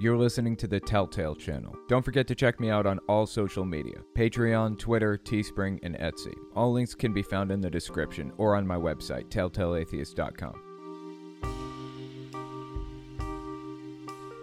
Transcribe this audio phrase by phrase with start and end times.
[0.00, 1.74] You're listening to the Telltale channel.
[1.88, 6.34] Don't forget to check me out on all social media Patreon, Twitter, Teespring, and Etsy.
[6.54, 10.62] All links can be found in the description or on my website, telltaleatheist.com.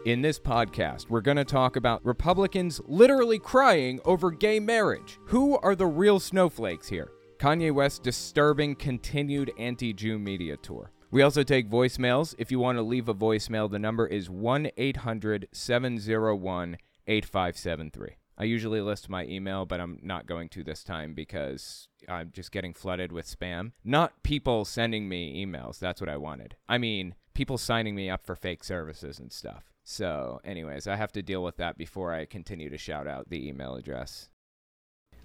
[0.05, 5.19] In this podcast, we're going to talk about Republicans literally crying over gay marriage.
[5.27, 7.11] Who are the real snowflakes here?
[7.39, 10.91] Kanye West's disturbing continued anti Jew media tour.
[11.15, 12.35] We also take voicemails.
[12.37, 16.77] If you want to leave a voicemail, the number is 1 800 701
[17.07, 18.17] 8573.
[18.37, 22.51] I usually list my email, but I'm not going to this time because I'm just
[22.51, 23.71] getting flooded with spam.
[23.81, 25.79] Not people sending me emails.
[25.79, 26.57] That's what I wanted.
[26.67, 29.71] I mean, people signing me up for fake services and stuff.
[29.85, 33.47] So, anyways, I have to deal with that before I continue to shout out the
[33.47, 34.27] email address.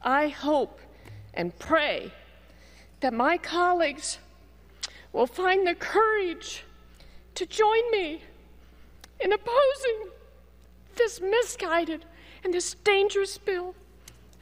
[0.02, 0.78] I hope
[1.34, 2.12] and pray
[3.00, 4.18] that my colleagues
[5.12, 6.64] will find the courage
[7.34, 8.22] to join me
[9.20, 10.10] in opposing
[10.96, 12.04] this misguided
[12.44, 13.74] and this dangerous bill.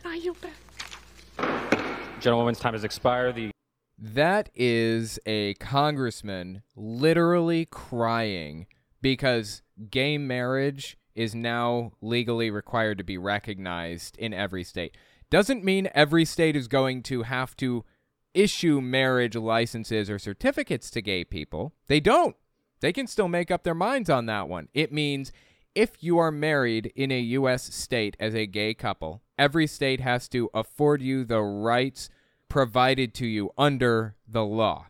[0.05, 2.21] And I yield back.
[2.21, 3.35] Gentlewoman's time has expired.
[3.35, 3.51] The
[3.99, 8.67] That is a congressman literally crying
[9.01, 14.97] because gay marriage is now legally required to be recognized in every state.
[15.31, 17.85] Doesn't mean every state is going to have to
[18.39, 21.75] issue marriage licenses or certificates to gay people.
[21.89, 22.37] They don't.
[22.81, 24.69] They can still make up their minds on that one.
[24.73, 25.33] It means
[25.75, 27.75] if you are married in a U.S.
[27.75, 32.09] state as a gay couple, every state has to afford you the rights
[32.49, 34.87] provided to you under the law.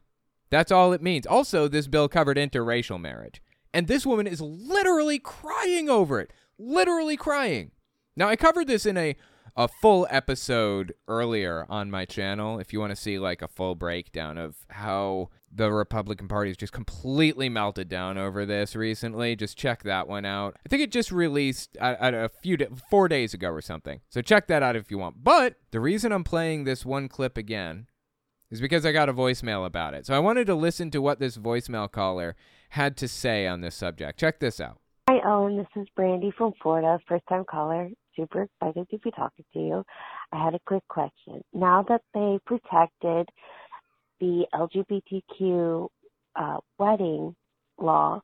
[0.50, 1.26] That's all it means.
[1.26, 3.42] Also, this bill covered interracial marriage.
[3.72, 6.32] And this woman is literally crying over it.
[6.58, 7.70] Literally crying.
[8.16, 9.16] Now, I covered this in a
[9.59, 13.75] a full episode earlier on my channel if you want to see like a full
[13.75, 19.34] breakdown of how the Republican Party has just completely melted down over this recently.
[19.34, 20.56] Just check that one out.
[20.65, 22.56] I think it just released at a few
[22.89, 24.00] four days ago or something.
[24.09, 25.25] So check that out if you want.
[25.25, 27.89] But the reason I'm playing this one clip again
[28.53, 30.06] is because I got a voicemail about it.
[30.06, 32.37] So I wanted to listen to what this voicemail caller
[32.71, 34.21] had to say on this subject.
[34.21, 34.78] Check this out.
[35.09, 35.56] Hi, Owen.
[35.56, 39.84] This is Brandy from Florida, first time caller super excited to be talking to you.
[40.33, 41.43] I had a quick question.
[41.53, 43.29] Now that they protected
[44.21, 45.89] the LGBTQ
[46.37, 47.34] uh, wedding
[47.79, 48.21] law.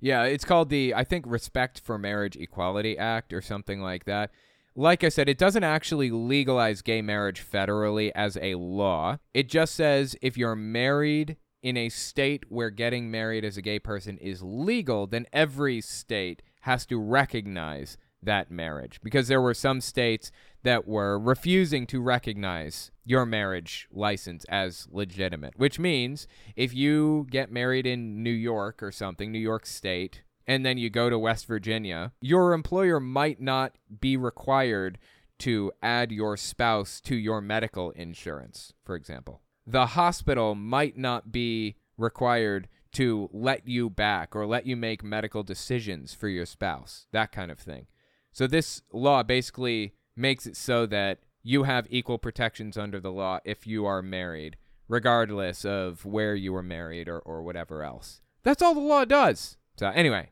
[0.00, 4.30] Yeah, it's called the, I think, Respect for Marriage Equality Act or something like that.
[4.76, 9.18] Like I said, it doesn't actually legalize gay marriage federally as a law.
[9.32, 13.78] It just says if you're married in a state where getting married as a gay
[13.78, 19.80] person is legal, then every state has to recognize that marriage because there were some
[19.80, 20.30] states
[20.62, 26.26] that were refusing to recognize your marriage license as legitimate, which means
[26.56, 30.90] if you get married in New York or something, New York State, and then you
[30.90, 34.98] go to West Virginia, your employer might not be required
[35.38, 39.40] to add your spouse to your medical insurance, for example.
[39.66, 45.42] The hospital might not be required to let you back or let you make medical
[45.42, 47.86] decisions for your spouse, that kind of thing.
[48.34, 53.38] So this law basically makes it so that you have equal protections under the law
[53.44, 54.56] if you are married,
[54.88, 58.22] regardless of where you were married or, or whatever else.
[58.42, 59.56] That's all the law does.
[59.76, 60.30] So anyway,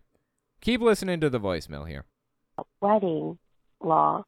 [0.60, 2.04] keep listening to the voicemail here.
[2.80, 3.38] Wedding
[3.80, 4.24] law.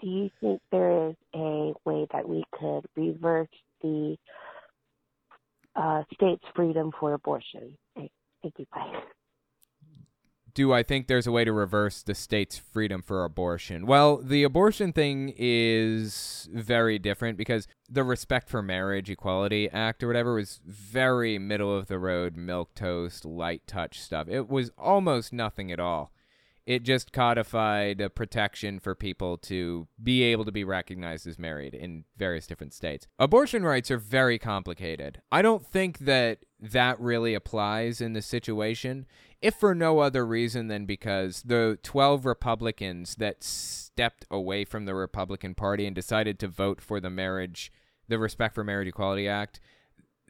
[0.00, 3.48] Do you think there is a way that we could reverse
[3.82, 4.16] the
[5.74, 7.76] uh, state's freedom for abortion?
[7.96, 8.12] Thank
[8.58, 8.66] you.
[8.72, 8.92] Bye
[10.58, 13.86] do I think there's a way to reverse the state's freedom for abortion?
[13.86, 20.08] Well, the abortion thing is very different because the Respect for Marriage Equality Act or
[20.08, 24.26] whatever was very middle of the road, milk toast, light touch stuff.
[24.28, 26.10] It was almost nothing at all.
[26.68, 31.72] It just codified a protection for people to be able to be recognized as married
[31.72, 33.06] in various different states.
[33.18, 35.22] Abortion rights are very complicated.
[35.32, 39.06] I don't think that that really applies in this situation
[39.40, 44.94] if for no other reason than because the 12 Republicans that stepped away from the
[44.94, 47.72] Republican Party and decided to vote for the marriage,
[48.08, 49.58] the Respect for Marriage Equality Act,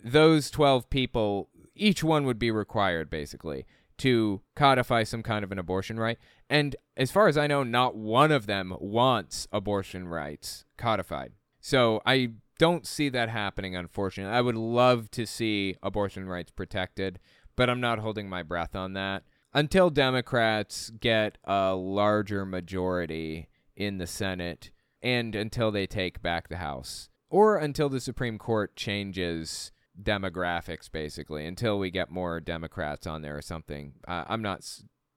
[0.04, 3.66] those 12 people, each one would be required basically
[3.98, 6.18] to codify some kind of an abortion right.
[6.48, 11.32] And as far as I know, not one of them wants abortion rights codified.
[11.60, 14.34] So I don't see that happening, unfortunately.
[14.34, 17.18] I would love to see abortion rights protected
[17.58, 23.98] but I'm not holding my breath on that until Democrats get a larger majority in
[23.98, 24.70] the Senate
[25.02, 31.46] and until they take back the House or until the Supreme Court changes demographics basically
[31.46, 33.94] until we get more Democrats on there or something.
[34.06, 34.68] Uh, I'm not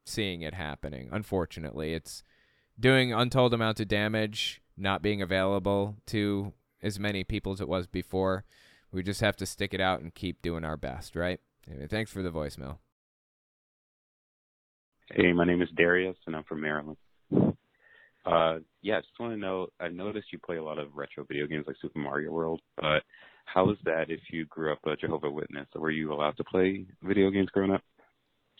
[0.06, 1.10] seeing it happening.
[1.12, 2.24] Unfortunately, it's
[2.80, 7.88] doing untold amounts of damage, not being available to as many people as it was
[7.88, 8.46] before.
[8.92, 11.40] We just have to stick it out and keep doing our best, right?
[11.70, 12.78] Anyway, thanks for the voicemail.
[15.14, 16.98] Hey, my name is Darius, and I'm from Maryland.
[18.26, 19.68] Uh, yeah, I just want to know.
[19.80, 23.04] I noticed you play a lot of retro video games like Super Mario World, but
[23.46, 25.68] how is that if you grew up a Jehovah Witness?
[25.76, 27.82] Were you allowed to play video games growing up?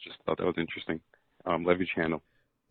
[0.04, 1.00] Just thought that was interesting.
[1.46, 2.22] Um, love your channel.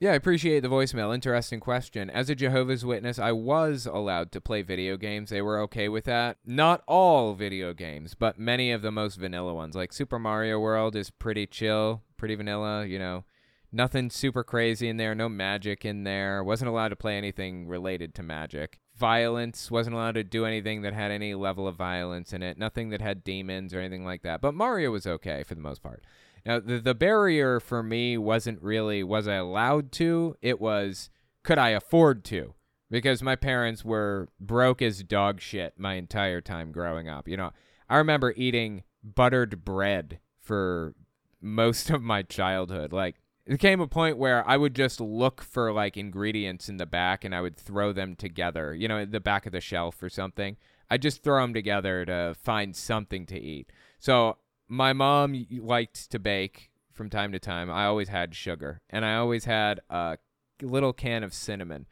[0.00, 1.14] Yeah, I appreciate the voicemail.
[1.14, 2.08] Interesting question.
[2.08, 5.28] As a Jehovah's Witness, I was allowed to play video games.
[5.28, 6.38] They were okay with that.
[6.46, 9.76] Not all video games, but many of the most vanilla ones.
[9.76, 13.24] Like Super Mario World is pretty chill, pretty vanilla, you know.
[13.72, 16.42] Nothing super crazy in there, no magic in there.
[16.42, 18.80] Wasn't allowed to play anything related to magic.
[19.00, 22.58] Violence, wasn't allowed to do anything that had any level of violence in it.
[22.58, 24.42] Nothing that had demons or anything like that.
[24.42, 26.04] But Mario was okay for the most part.
[26.44, 31.10] Now, the, the barrier for me wasn't really was I allowed to, it was
[31.42, 32.54] could I afford to?
[32.90, 37.26] Because my parents were broke as dog shit my entire time growing up.
[37.26, 37.50] You know,
[37.88, 40.94] I remember eating buttered bread for
[41.40, 42.92] most of my childhood.
[42.92, 43.16] Like,
[43.50, 47.24] it came a point where I would just look for like ingredients in the back
[47.24, 50.08] and I would throw them together, you know, in the back of the shelf or
[50.08, 50.56] something.
[50.88, 53.72] I just throw them together to find something to eat.
[53.98, 54.36] So
[54.68, 57.68] my mom liked to bake from time to time.
[57.68, 60.18] I always had sugar, and I always had a
[60.62, 61.86] little can of cinnamon.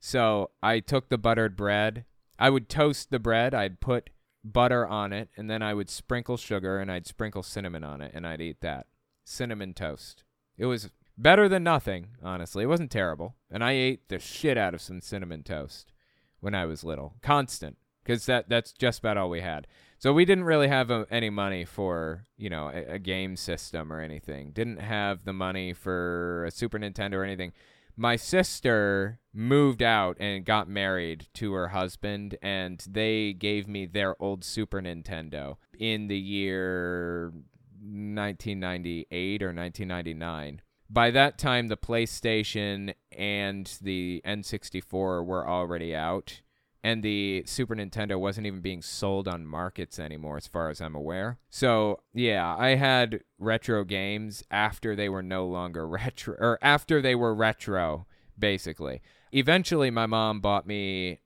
[0.00, 2.06] So I took the buttered bread.
[2.40, 3.54] I would toast the bread.
[3.54, 4.10] I'd put
[4.42, 8.10] butter on it, and then I would sprinkle sugar and I'd sprinkle cinnamon on it,
[8.14, 8.88] and I'd eat that
[9.24, 10.24] cinnamon toast.
[10.58, 12.64] It was better than nothing, honestly.
[12.64, 15.92] It wasn't terrible, and I ate the shit out of some cinnamon toast
[16.40, 19.66] when I was little, constant, because that that's just about all we had.
[19.98, 23.36] So we didn't really have a, uh, any money for, you know, a, a, game
[23.36, 24.50] system or anything.
[24.50, 27.52] Didn't have the money for a Super Nintendo or anything.
[27.96, 34.20] My sister moved out and got married to her husband, and they gave me their
[34.20, 37.32] old Super Nintendo in the year
[37.80, 40.60] 1998 or 1999.
[40.90, 46.42] By that time, the PlayStation and the N64 were already out
[46.84, 50.94] and the Super Nintendo wasn't even being sold on markets anymore, as far as I'm
[50.94, 51.38] aware.
[51.48, 57.14] So, yeah, I had retro games after they were no longer retro, or after they
[57.14, 58.06] were retro,
[58.38, 59.00] basically.
[59.32, 61.20] Eventually, my mom bought me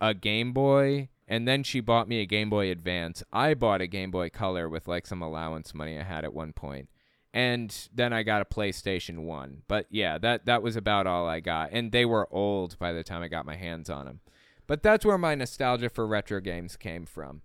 [0.00, 3.22] a Game Boy, and then she bought me a Game Boy Advance.
[3.32, 6.52] I bought a Game Boy Color with like some allowance money I had at one
[6.52, 6.88] point.
[7.34, 9.62] And then I got a PlayStation 1.
[9.66, 11.70] But yeah, that that was about all I got.
[11.72, 14.20] And they were old by the time I got my hands on them.
[14.68, 17.42] But that's where my nostalgia for retro games came from.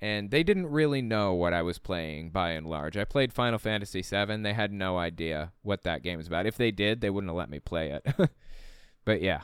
[0.00, 2.96] And they didn't really know what I was playing by and large.
[2.96, 4.42] I played Final Fantasy VII.
[4.42, 6.46] They had no idea what that game was about.
[6.46, 8.30] If they did, they wouldn't have let me play it.
[9.04, 9.42] but yeah,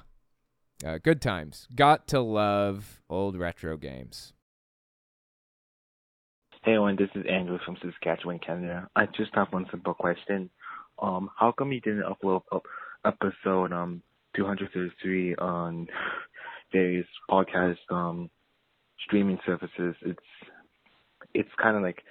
[0.84, 1.66] uh, good times.
[1.74, 4.33] Got to love old retro games.
[6.64, 8.88] Hey, Owen, this is Andrew from Saskatchewan, Canada.
[8.96, 10.48] I just have one simple question.
[10.98, 12.42] Um, how come you didn't upload
[13.04, 14.02] episode um
[14.34, 15.86] 233 on
[16.72, 18.30] various podcast um,
[19.06, 19.94] streaming services.
[20.02, 20.18] It's
[21.32, 22.02] it's kind of like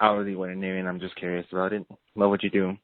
[0.00, 1.86] hourly what and I'm just curious about it.
[2.14, 2.76] Love what you do.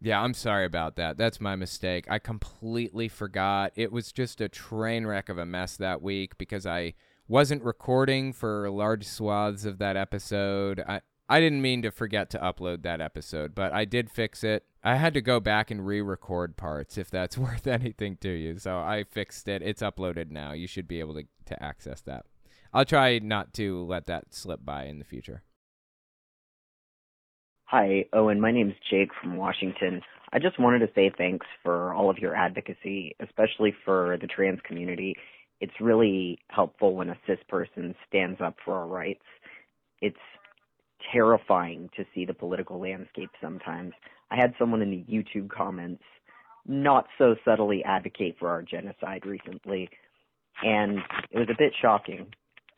[0.00, 1.16] Yeah, I'm sorry about that.
[1.16, 2.06] That's my mistake.
[2.08, 3.72] I completely forgot.
[3.74, 6.94] It was just a train wreck of a mess that week because I
[7.28, 10.82] wasn't recording for large swaths of that episode.
[10.88, 14.64] I I didn't mean to forget to upload that episode, but I did fix it.
[14.82, 18.58] I had to go back and re-record parts if that's worth anything to you.
[18.58, 19.60] So I fixed it.
[19.60, 20.52] It's uploaded now.
[20.52, 22.24] You should be able to, to access that.
[22.72, 25.42] I'll try not to let that slip by in the future.
[27.64, 28.40] Hi, Owen.
[28.40, 30.00] My name is Jake from Washington.
[30.32, 34.60] I just wanted to say thanks for all of your advocacy, especially for the trans
[34.64, 35.14] community.
[35.60, 39.24] It's really helpful when a cis person stands up for our rights.
[40.00, 40.16] It's
[41.12, 43.92] terrifying to see the political landscape sometimes.
[44.30, 46.02] I had someone in the YouTube comments
[46.66, 49.88] not so subtly advocate for our genocide recently,
[50.62, 50.98] and
[51.30, 52.26] it was a bit shocking.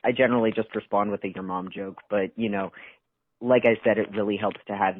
[0.04, 2.70] I generally just respond with a your mom joke, but you know,
[3.40, 4.94] like I said, it really helps to have.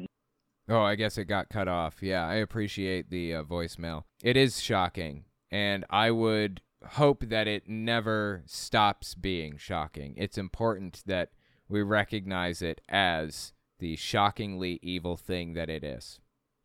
[0.69, 2.01] Oh, I guess it got cut off.
[2.01, 4.03] Yeah, I appreciate the uh, voicemail.
[4.23, 10.13] It is shocking, and I would hope that it never stops being shocking.
[10.17, 11.31] It's important that
[11.69, 16.19] we recognize it as the shockingly evil thing that it is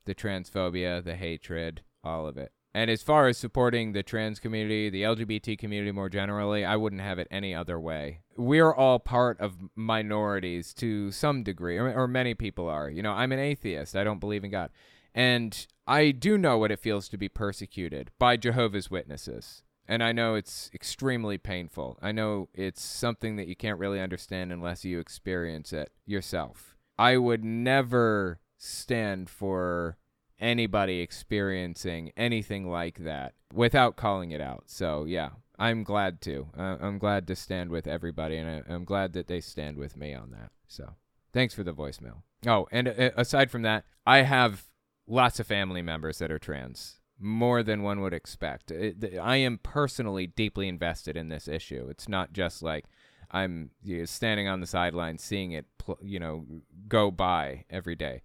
[0.05, 2.53] the transphobia, the hatred, all of it.
[2.73, 7.01] And as far as supporting the trans community, the LGBT community more generally, I wouldn't
[7.01, 8.21] have it any other way.
[8.37, 12.89] We're all part of minorities to some degree, or, or many people are.
[12.89, 14.71] You know, I'm an atheist, I don't believe in God.
[15.15, 19.63] And I do know what it feels to be persecuted by Jehovah's Witnesses.
[19.89, 21.99] And I know it's extremely painful.
[22.03, 26.77] I know it's something that you can't really understand unless you experience it yourself.
[26.99, 29.97] I would never stand for
[30.39, 34.65] anybody experiencing anything like that without calling it out.
[34.67, 36.49] So, yeah, I'm glad to.
[36.57, 39.97] Uh, I'm glad to stand with everybody, and I, am glad that they stand with
[39.97, 40.51] me on that.
[40.67, 40.95] So,
[41.33, 42.23] thanks for the voicemail.
[42.47, 44.65] Oh, and uh, aside from that, I have
[45.07, 48.71] lots of family members that are trans, more than one would expect.
[48.71, 51.89] It, I am personally deeply invested in this issue.
[51.91, 52.85] It's not just like
[53.31, 56.45] I'm you know, standing on the sidelines seeing it, pl- you know,
[56.89, 58.23] go by every day.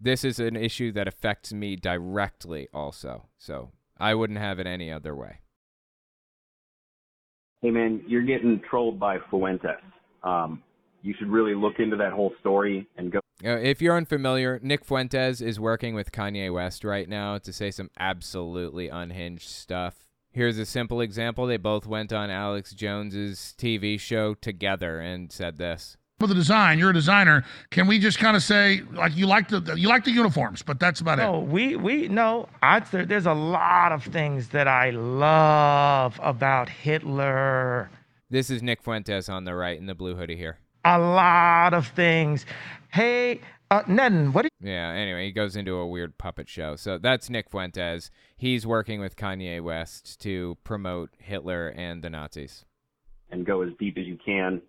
[0.00, 3.26] This is an issue that affects me directly, also.
[3.36, 5.40] So I wouldn't have it any other way.
[7.60, 9.70] Hey man, you're getting trolled by Fuentes.
[10.22, 10.62] Um,
[11.02, 13.20] you should really look into that whole story and go.
[13.44, 17.70] Uh, if you're unfamiliar, Nick Fuentes is working with Kanye West right now to say
[17.70, 20.06] some absolutely unhinged stuff.
[20.32, 21.46] Here's a simple example.
[21.46, 25.96] They both went on Alex Jones's TV show together and said this.
[26.18, 27.44] For the design, you're a designer.
[27.70, 30.80] Can we just kind of say like you like the you like the uniforms, but
[30.80, 31.32] that's about no, it?
[31.32, 32.48] No, we we no.
[32.60, 37.88] I there, there's a lot of things that I love about Hitler.
[38.28, 41.86] This is Nick Fuentes on the right in the blue hoodie here a lot of
[41.88, 42.46] things.
[42.92, 43.40] Hey,
[43.70, 44.44] uh, Ned, what?
[44.46, 44.90] You- yeah.
[44.90, 46.76] Anyway, he goes into a weird puppet show.
[46.76, 48.10] So that's Nick Fuentes.
[48.36, 52.64] He's working with Kanye West to promote Hitler and the Nazis.
[53.30, 54.62] And go as deep as you can.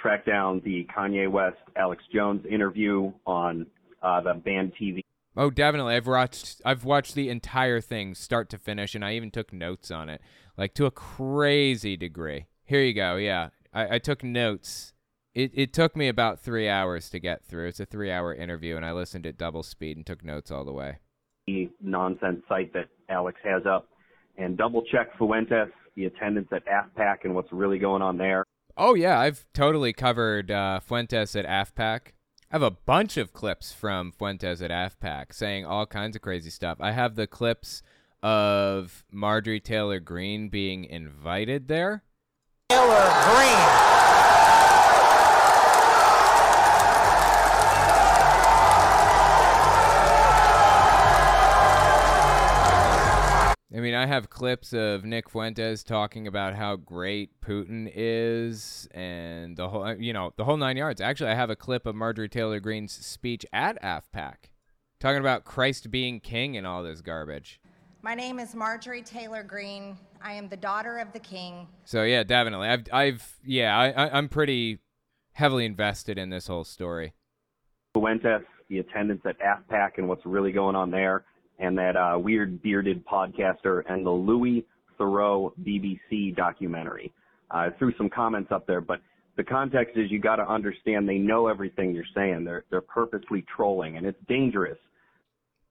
[0.00, 3.66] Track down the Kanye West Alex Jones interview on
[4.02, 5.00] uh, the band TV.
[5.34, 5.94] Oh, definitely.
[5.94, 6.60] I've watched.
[6.64, 10.20] I've watched the entire thing, start to finish, and I even took notes on it,
[10.58, 12.46] like to a crazy degree.
[12.64, 13.16] Here you go.
[13.16, 14.91] Yeah, I, I took notes
[15.34, 17.68] it, it took me about three hours to get through.
[17.68, 20.64] It's a three hour interview, and I listened at double speed and took notes all
[20.64, 20.98] the way.
[21.46, 23.88] The nonsense site that Alex has up
[24.36, 28.44] and double check Fuentes, the attendance at AFPAC, and what's really going on there.
[28.76, 29.18] Oh, yeah.
[29.18, 32.12] I've totally covered uh, Fuentes at AFPAC.
[32.50, 36.50] I have a bunch of clips from Fuentes at AFPAC saying all kinds of crazy
[36.50, 36.78] stuff.
[36.80, 37.82] I have the clips
[38.22, 42.04] of Marjorie Taylor Greene being invited there.
[42.68, 43.91] Taylor Greene
[53.74, 59.56] I mean, I have clips of Nick Fuentes talking about how great Putin is and
[59.56, 61.00] the whole, you know, the whole nine yards.
[61.00, 64.34] Actually, I have a clip of Marjorie Taylor Greene's speech at AFPAC
[65.00, 67.60] talking about Christ being king and all this garbage.
[68.02, 69.96] My name is Marjorie Taylor Greene.
[70.20, 71.66] I am the daughter of the king.
[71.84, 72.68] So yeah, definitely.
[72.68, 74.80] I've, I've, yeah, I, I I'm pretty
[75.32, 77.14] heavily invested in this whole story.
[77.94, 81.24] Fuentes, the attendance at AFPAC and what's really going on there
[81.62, 84.66] and that uh, weird bearded podcaster and the Louis
[84.98, 87.12] Theroux BBC documentary.
[87.50, 89.00] I uh, threw some comments up there, but
[89.36, 92.44] the context is you got to understand they know everything you're saying.
[92.44, 94.78] They're they're purposely trolling, and it's dangerous.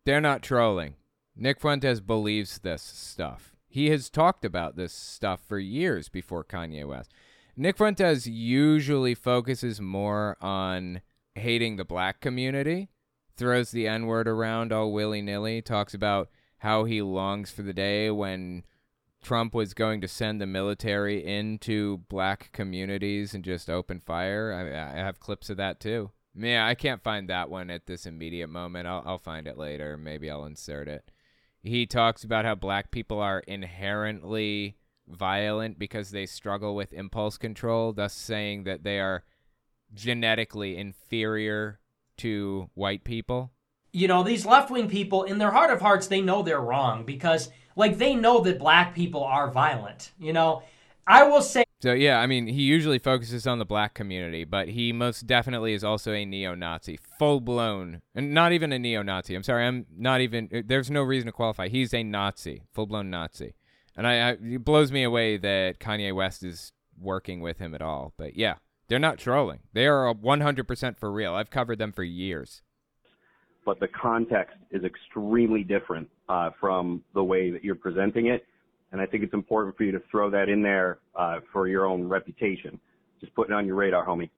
[0.05, 0.95] They're not trolling.
[1.35, 3.55] Nick Fuentes believes this stuff.
[3.67, 7.11] He has talked about this stuff for years before Kanye West.
[7.55, 11.01] Nick Fuentes usually focuses more on
[11.35, 12.89] hating the black community
[13.35, 17.73] throws the N word around all willy nilly, talks about how he longs for the
[17.73, 18.63] day when
[19.21, 24.53] Trump was going to send the military into black communities and just open fire.
[24.53, 26.11] I, I have clips of that too.
[26.33, 28.87] Yeah, I can't find that one at this immediate moment.
[28.87, 29.97] I'll, I'll find it later.
[29.97, 31.11] Maybe I'll insert it.
[31.61, 37.91] He talks about how black people are inherently violent because they struggle with impulse control,
[37.91, 39.23] thus saying that they are
[39.93, 41.80] genetically inferior
[42.17, 43.51] to white people?
[43.93, 47.03] You know, these left wing people, in their heart of hearts, they know they're wrong
[47.05, 50.11] because, like, they know that black people are violent.
[50.19, 50.63] You know,
[51.05, 51.65] I will say.
[51.81, 55.73] So, yeah, I mean, he usually focuses on the black community, but he most definitely
[55.73, 59.35] is also a neo Nazi, full blown, and not even a neo Nazi.
[59.35, 61.69] I'm sorry, I'm not even, uh, there's no reason to qualify.
[61.69, 63.55] He's a Nazi, full blown Nazi.
[63.97, 67.81] And I, I, it blows me away that Kanye West is working with him at
[67.81, 68.13] all.
[68.15, 68.55] But yeah,
[68.91, 69.59] they're not trolling.
[69.71, 71.33] They are 100% for real.
[71.33, 72.61] I've covered them for years.
[73.65, 78.45] But the context is extremely different uh, from the way that you're presenting it.
[78.91, 81.85] And I think it's important for you to throw that in there uh, for your
[81.85, 82.81] own reputation.
[83.21, 84.29] Just put it on your radar, homie.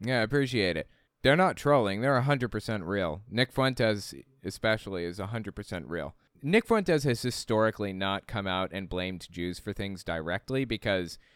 [0.00, 0.88] Yeah, I appreciate it.
[1.22, 2.00] They're not trolling.
[2.00, 3.22] They're 100% real.
[3.30, 4.14] Nick Fuentes,
[4.44, 6.16] especially, is 100% real.
[6.42, 11.20] Nick Fuentes has historically not come out and blamed Jews for things directly because–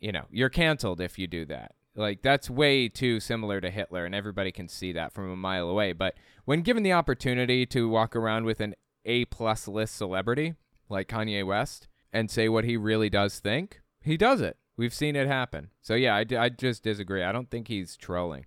[0.00, 1.74] you know, you're canceled if you do that.
[1.94, 5.68] Like that's way too similar to Hitler, and everybody can see that from a mile
[5.68, 5.92] away.
[5.92, 6.14] But
[6.44, 8.74] when given the opportunity to walk around with an
[9.04, 10.54] A plus list celebrity
[10.88, 14.56] like Kanye West and say what he really does think, he does it.
[14.76, 15.70] We've seen it happen.
[15.82, 17.24] So yeah, I, I just disagree.
[17.24, 18.46] I don't think he's trolling.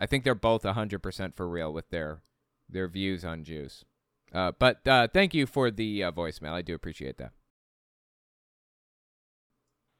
[0.00, 2.22] I think they're both 100% for real with their
[2.68, 3.84] their views on Jews.
[4.32, 6.52] Uh, but uh, thank you for the uh, voicemail.
[6.52, 7.32] I do appreciate that.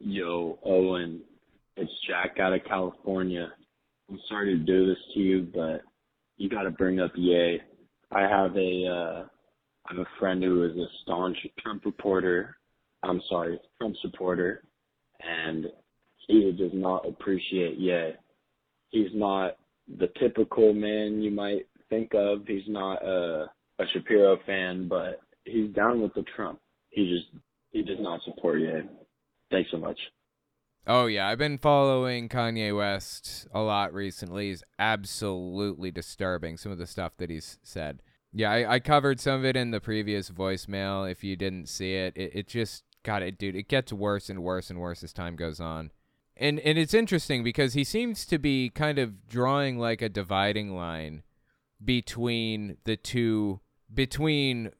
[0.05, 1.21] Yo, Owen,
[1.77, 3.53] it's Jack out of California.
[4.11, 5.83] I'm sorry to do this to you, but
[6.37, 7.61] you got to bring up Ye.
[8.11, 9.25] I have a uh,
[9.87, 12.57] I have a friend who is a staunch Trump reporter.
[13.05, 14.65] I'm sorry, Trump supporter,
[15.21, 15.67] and
[16.27, 18.11] he does not appreciate Ye.
[18.91, 19.57] He's not
[19.99, 22.45] the typical man you might think of.
[22.49, 23.47] He's not a,
[23.79, 26.59] a Shapiro fan, but he's down with the Trump.
[26.91, 28.81] He just he does not support Ye.
[29.53, 29.99] Thanks so much.
[30.85, 34.49] Oh yeah, I've been following Kanye West a lot recently.
[34.49, 38.03] He's absolutely disturbing some of the stuff that he's said.
[38.33, 41.09] Yeah, I, I covered some of it in the previous voicemail.
[41.09, 43.55] If you didn't see it, it, it just got it, dude.
[43.55, 45.93] It gets worse and worse and worse as time goes on.
[46.37, 50.75] And and it's interesting because he seems to be kind of drawing like a dividing
[50.75, 51.23] line
[51.85, 53.61] between the two
[53.93, 54.71] between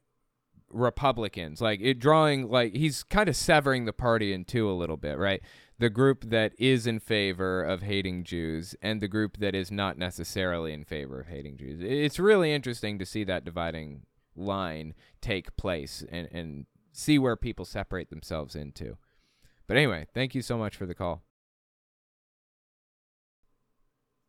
[0.73, 1.61] Republicans.
[1.61, 5.19] Like it drawing like he's kind of severing the party in two a little bit,
[5.19, 5.43] right?
[5.79, 9.99] The group that is in favor of hating Jews and the group that is not
[9.99, 11.81] necessarily in favor of hating Jews.
[11.83, 14.03] It's really interesting to see that dividing
[14.37, 18.97] line take place and, and see where people separate themselves into.
[19.67, 21.23] But anyway, thank you so much for the call.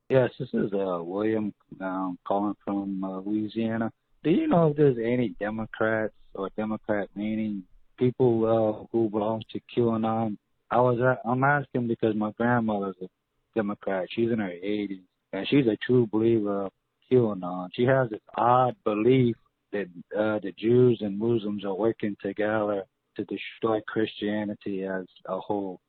[0.10, 3.92] Yes, this is uh, William um, calling from uh, Louisiana.
[4.24, 7.64] Do you know if there's any Democrats or Democrat meaning
[7.98, 10.38] people uh, who belong to QAnon?
[10.72, 13.08] I was uh, I'm asking because my grandmother's a
[13.56, 14.08] Democrat.
[14.12, 16.72] She's in her 80s and she's a true believer of
[17.12, 17.70] QAnon.
[17.74, 19.36] She has this odd belief
[19.72, 19.88] that
[20.18, 22.84] uh, the Jews and Muslims are working together
[23.18, 25.80] to destroy Christianity as a whole.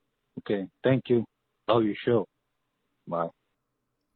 [0.41, 1.25] Okay, thank you.
[1.69, 2.27] Love your show.
[3.07, 3.29] Bye.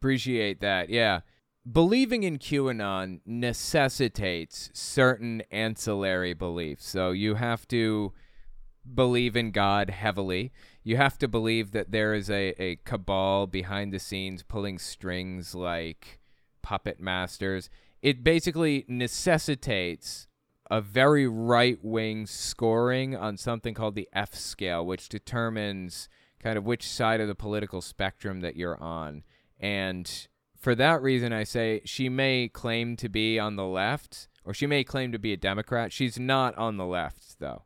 [0.00, 0.88] Appreciate that.
[0.90, 1.20] Yeah.
[1.70, 6.88] Believing in QAnon necessitates certain ancillary beliefs.
[6.88, 8.12] So you have to
[8.94, 10.52] believe in God heavily.
[10.82, 15.54] You have to believe that there is a, a cabal behind the scenes pulling strings
[15.54, 16.20] like
[16.62, 17.68] puppet masters.
[18.00, 20.26] It basically necessitates
[20.70, 26.08] a very right wing scoring on something called the F scale, which determines
[26.40, 29.24] kind of which side of the political spectrum that you're on.
[29.58, 30.28] And
[30.58, 34.66] for that reason, I say she may claim to be on the left, or she
[34.66, 35.92] may claim to be a Democrat.
[35.92, 37.62] She's not on the left, though.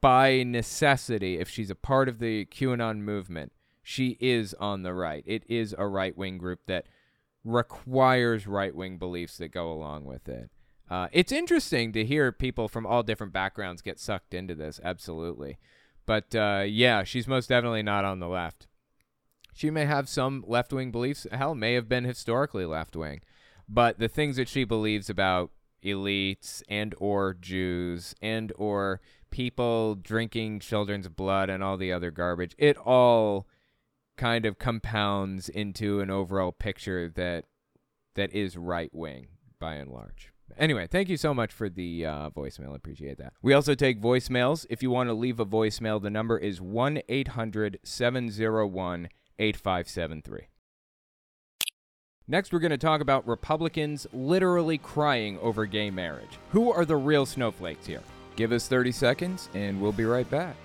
[0.00, 5.24] By necessity, if she's a part of the QAnon movement, she is on the right.
[5.26, 6.86] It is a right wing group that
[7.44, 10.50] requires right wing beliefs that go along with it.
[10.90, 15.58] Uh, it's interesting to hear people from all different backgrounds get sucked into this, absolutely.
[16.06, 18.66] But uh, yeah, she's most definitely not on the left.
[19.54, 21.26] She may have some left wing beliefs.
[21.30, 23.20] Hell, may have been historically left wing,
[23.68, 30.60] but the things that she believes about elites and or Jews and or people drinking
[30.60, 33.46] children's blood and all the other garbage, it all
[34.16, 37.44] kind of compounds into an overall picture that
[38.14, 40.32] that is right wing by and large.
[40.58, 42.74] Anyway, thank you so much for the uh, voicemail.
[42.74, 43.32] Appreciate that.
[43.42, 44.66] We also take voicemails.
[44.68, 50.48] If you want to leave a voicemail, the number is 1 800 701 8573.
[52.26, 56.38] Next, we're going to talk about Republicans literally crying over gay marriage.
[56.50, 58.00] Who are the real snowflakes here?
[58.36, 60.56] Give us 30 seconds and we'll be right back.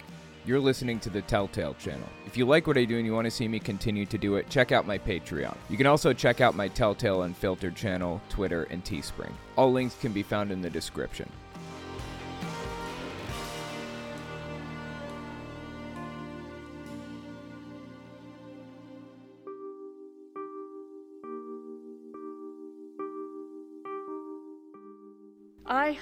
[0.45, 2.08] You're listening to the Telltale channel.
[2.25, 4.38] If you like what I do and you want to see me continue to do
[4.38, 5.55] it, check out my Patreon.
[5.69, 9.34] You can also check out my Telltale Unfiltered channel, Twitter, and Teespring.
[9.58, 11.29] All links can be found in the description.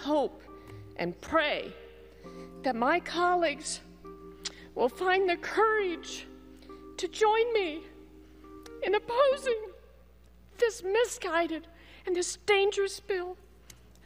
[0.03, 0.41] Hope
[0.95, 1.73] and pray
[2.63, 3.81] that my colleagues
[4.75, 6.27] will find the courage
[6.97, 7.81] to join me
[8.83, 9.61] in opposing
[10.59, 11.67] this misguided
[12.05, 13.37] and this dangerous bill.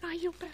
[0.02, 0.52] And I yield back.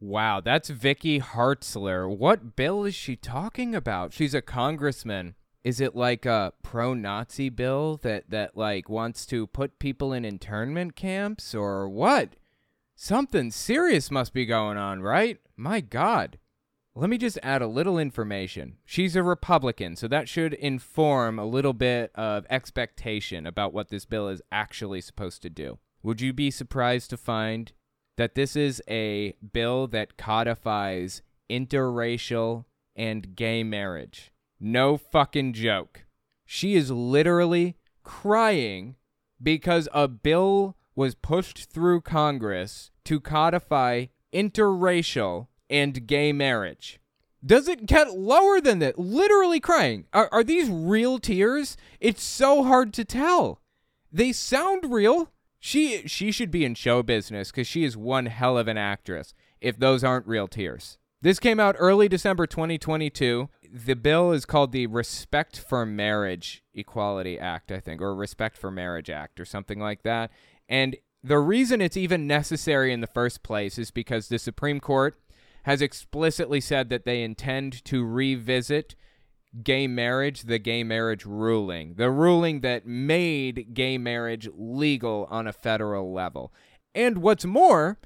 [0.00, 2.08] Wow, that's Vicky Hartzler.
[2.08, 4.12] What bill is she talking about?
[4.12, 5.34] She's a congressman.
[5.64, 10.96] Is it like a pro-Nazi bill that that like wants to put people in internment
[10.96, 12.34] camps or what?
[12.98, 15.38] Something serious must be going on, right?
[15.54, 16.38] My god.
[16.94, 18.78] let me just add a little information.
[18.86, 24.06] She's a Republican, so that should inform a little bit of expectation about what this
[24.06, 25.78] bill is actually supposed to do.
[26.02, 27.72] Would you be surprised to find
[28.16, 32.64] that this is a bill that codifies interracial
[32.96, 34.32] and gay marriage?
[34.58, 36.06] No fucking joke.
[36.46, 38.96] She is literally crying
[39.42, 46.98] because a bill was pushed through Congress to codify interracial and gay marriage.
[47.44, 48.98] Does it get lower than that?
[48.98, 50.06] Literally crying.
[50.12, 51.76] Are, are these real tears?
[52.00, 53.60] It's so hard to tell.
[54.10, 55.30] They sound real.
[55.60, 59.34] She she should be in show business because she is one hell of an actress.
[59.60, 60.98] If those aren't real tears.
[61.22, 63.48] This came out early December 2022.
[63.72, 68.70] The bill is called the Respect for Marriage Equality Act, I think, or Respect for
[68.70, 70.30] Marriage Act, or something like that.
[70.68, 75.16] And the reason it's even necessary in the first place is because the Supreme Court
[75.64, 78.94] has explicitly said that they intend to revisit
[79.64, 85.52] gay marriage, the gay marriage ruling, the ruling that made gay marriage legal on a
[85.52, 86.52] federal level.
[86.94, 87.98] And what's more,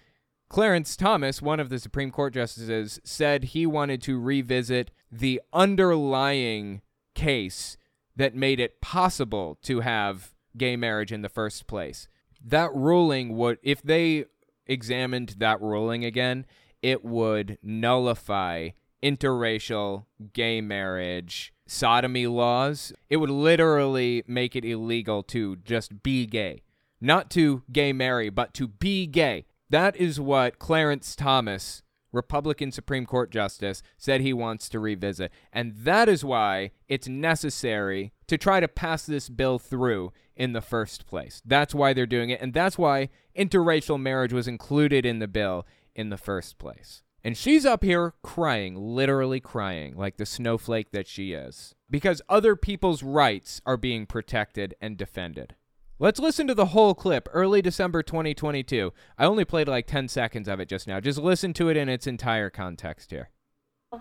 [0.49, 6.83] Clarence Thomas, one of the Supreme Court justices, said he wanted to revisit the underlying
[7.15, 7.77] case
[8.17, 12.09] that made it possible to have gay marriage in the first place.
[12.45, 14.25] That ruling would, if they
[14.67, 16.47] examined that ruling again,
[16.83, 18.71] it would nullify
[19.03, 22.93] interracial gay marriage, sodomy laws.
[23.09, 26.63] It would literally make it illegal to just be gay.
[27.01, 29.47] Not to gay marry, but to be gay.
[29.71, 35.33] That is what Clarence Thomas, Republican Supreme Court Justice, said he wants to revisit.
[35.53, 40.61] And that is why it's necessary to try to pass this bill through in the
[40.61, 41.43] first place.
[41.45, 42.41] That's why they're doing it.
[42.41, 45.67] And that's why interracial marriage was included in the bill
[45.97, 47.03] in the first place.
[47.25, 52.55] And she's up here crying, literally crying, like the snowflake that she is, because other
[52.55, 55.57] people's rights are being protected and defended.
[55.99, 58.93] Let's listen to the whole clip, early December 2022.
[59.19, 61.01] I only played like 10 seconds of it just now.
[61.01, 63.31] Just listen to it in its entire context here.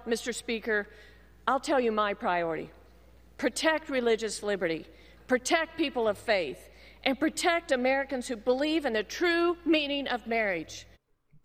[0.08, 0.34] Mr.
[0.34, 0.88] Speaker,
[1.48, 2.70] I'll tell you my priority
[3.40, 4.86] protect religious liberty,
[5.26, 6.70] protect people of faith,
[7.04, 10.86] and protect Americans who believe in the true meaning of marriage.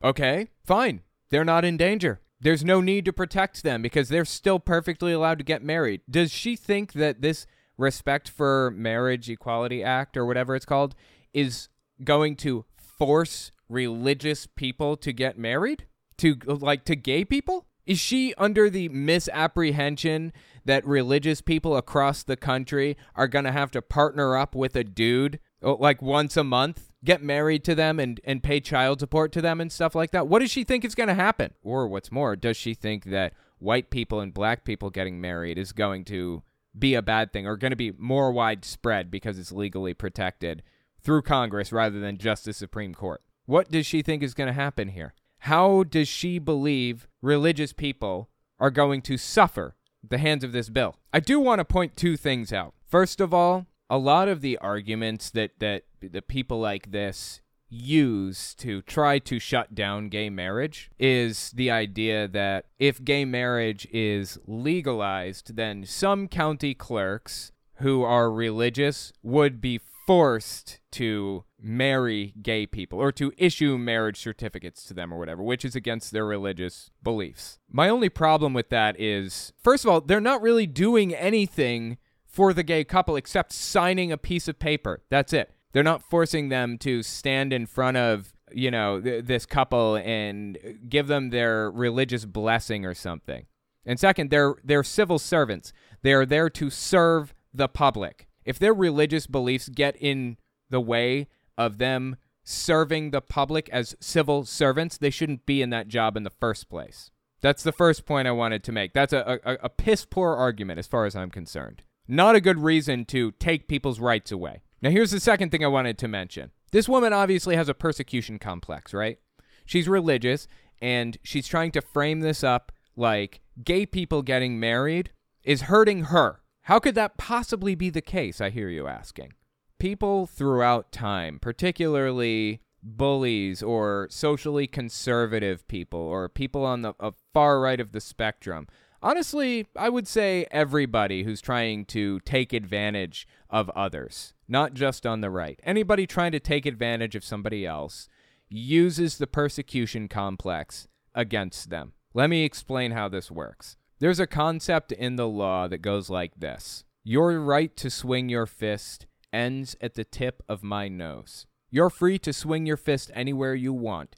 [0.03, 1.01] Okay, fine.
[1.31, 2.21] They're not in danger.
[2.41, 6.03] There's no need to protect them because they're still perfectly allowed to get married.
[6.11, 10.95] Does she think that this Respect for Marriage Equality Act or whatever it's called
[11.33, 11.69] is
[12.05, 15.87] going to force religious people to get married?
[16.19, 17.67] To like to gay people?
[17.87, 20.33] Is she under the misapprehension
[20.65, 24.85] that religious people across the country are going to have to partner up with a
[24.85, 29.33] dude oh, like once a month, get married to them and, and pay child support
[29.33, 30.29] to them and stuff like that?
[30.29, 31.53] What does she think is going to happen?
[31.63, 35.73] Or what's more, does she think that white people and black people getting married is
[35.73, 36.43] going to
[36.79, 40.63] be a bad thing or going to be more widespread because it's legally protected
[41.01, 43.23] through Congress rather than just the Supreme Court?
[43.47, 45.15] What does she think is going to happen here?
[45.39, 49.77] How does she believe religious people are going to suffer
[50.09, 50.97] the hands of this bill?
[51.13, 52.75] I do want to point two things out.
[52.87, 58.55] First of all, a lot of the arguments that that the people like this use
[58.55, 64.39] to try to shut down gay marriage is the idea that if gay marriage is
[64.47, 72.99] legalized, then some county clerks who are religious would be forced to marry gay people
[72.99, 77.59] or to issue marriage certificates to them or whatever, which is against their religious beliefs.
[77.71, 82.53] My only problem with that is, first of all, they're not really doing anything for
[82.53, 85.03] the gay couple except signing a piece of paper.
[85.09, 85.53] That's it.
[85.73, 90.59] They're not forcing them to stand in front of you know th- this couple and
[90.89, 93.47] give them their religious blessing or something.
[93.87, 95.73] And second, they're they're civil servants.
[96.03, 98.29] They are there to serve the public.
[98.45, 100.37] If their religious beliefs get in
[100.71, 105.89] the way of them serving the public as civil servants, they shouldn't be in that
[105.89, 107.11] job in the first place.
[107.41, 108.93] That's the first point I wanted to make.
[108.93, 111.83] That's a, a, a piss poor argument as far as I'm concerned.
[112.07, 114.63] Not a good reason to take people's rights away.
[114.83, 116.51] Now, here's the second thing I wanted to mention.
[116.71, 119.19] This woman obviously has a persecution complex, right?
[119.65, 120.47] She's religious,
[120.83, 125.11] and she's trying to frame this up like gay people getting married
[125.43, 126.41] is hurting her.
[126.65, 129.35] How could that possibly be the case, I hear you asking?
[129.79, 136.95] People throughout time, particularly bullies or socially conservative people or people on the
[137.35, 138.67] far right of the spectrum,
[139.03, 145.21] honestly, I would say everybody who's trying to take advantage of others, not just on
[145.21, 145.61] the right.
[145.65, 148.09] Anybody trying to take advantage of somebody else
[148.49, 151.93] uses the persecution complex against them.
[152.15, 153.77] Let me explain how this works.
[154.01, 158.47] There's a concept in the law that goes like this Your right to swing your
[158.47, 161.47] fist ends at the tip of my nose.
[161.71, 164.17] You're free to swing your fist anywhere you want,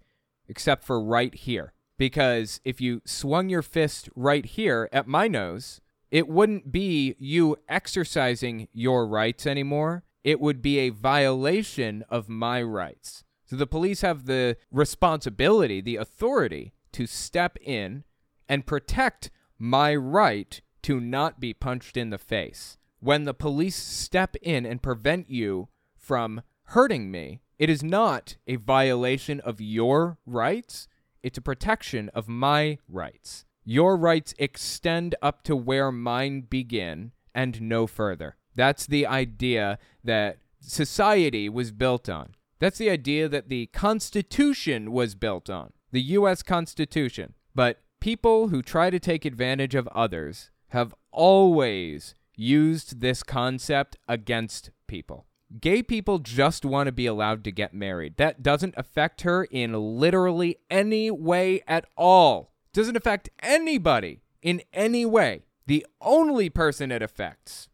[0.48, 1.72] except for right here.
[1.98, 7.56] Because if you swung your fist right here at my nose, it wouldn't be you
[7.68, 10.04] exercising your rights anymore.
[10.22, 13.24] It would be a violation of my rights.
[13.46, 18.04] So the police have the responsibility, the authority to step in
[18.48, 22.79] and protect my right to not be punched in the face.
[23.01, 28.57] When the police step in and prevent you from hurting me, it is not a
[28.57, 30.88] violation of your rights,
[31.23, 33.45] it's a protection of my rights.
[33.64, 38.37] Your rights extend up to where mine begin and no further.
[38.55, 42.35] That's the idea that society was built on.
[42.59, 46.42] That's the idea that the Constitution was built on, the U.S.
[46.42, 47.35] Constitution.
[47.55, 54.71] But people who try to take advantage of others have always used this concept against
[54.87, 55.27] people.
[55.61, 58.16] Gay people just want to be allowed to get married.
[58.16, 62.53] That doesn't affect her in literally any way at all.
[62.73, 65.42] Doesn't affect anybody in any way.
[65.66, 67.69] The only person it affects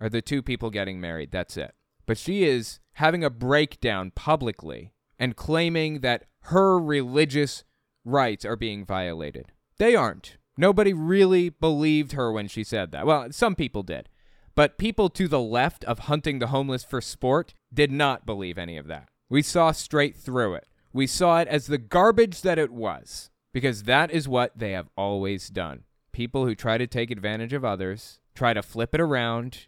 [0.00, 1.30] are the two people getting married.
[1.30, 1.74] That's it.
[2.06, 7.64] But she is having a breakdown publicly and claiming that her religious
[8.06, 9.52] rights are being violated.
[9.78, 10.38] They aren't.
[10.56, 13.04] Nobody really believed her when she said that.
[13.04, 14.08] Well, some people did.
[14.54, 18.78] But people to the left of hunting the homeless for sport did not believe any
[18.78, 19.08] of that.
[19.28, 20.66] We saw straight through it.
[20.94, 24.88] We saw it as the garbage that it was, because that is what they have
[24.96, 25.84] always done.
[26.12, 29.66] People who try to take advantage of others, try to flip it around,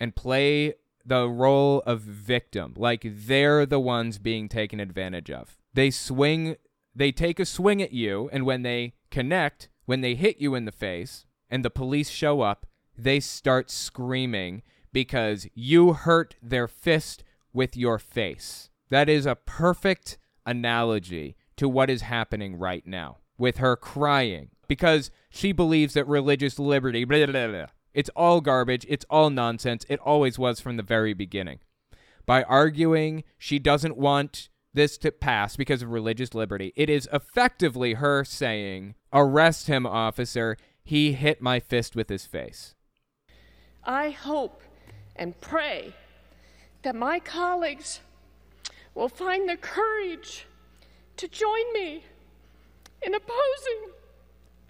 [0.00, 5.58] and play the role of victim, like they're the ones being taken advantage of.
[5.74, 6.56] They swing,
[6.94, 10.64] they take a swing at you, and when they connect, when they hit you in
[10.64, 17.24] the face, and the police show up, they start screaming because you hurt their fist
[17.52, 18.70] with your face.
[18.90, 25.10] That is a perfect analogy to what is happening right now with her crying because
[25.30, 29.84] she believes that religious liberty, blah, blah, blah, it's all garbage, it's all nonsense.
[29.88, 31.58] It always was from the very beginning.
[32.24, 37.94] By arguing she doesn't want this to pass because of religious liberty, it is effectively
[37.94, 40.56] her saying, Arrest him, officer.
[40.84, 42.74] He hit my fist with his face.
[43.84, 44.62] I hope
[45.16, 45.94] and pray
[46.82, 48.00] that my colleagues
[48.94, 50.46] will find the courage
[51.16, 52.04] to join me
[53.02, 53.92] in opposing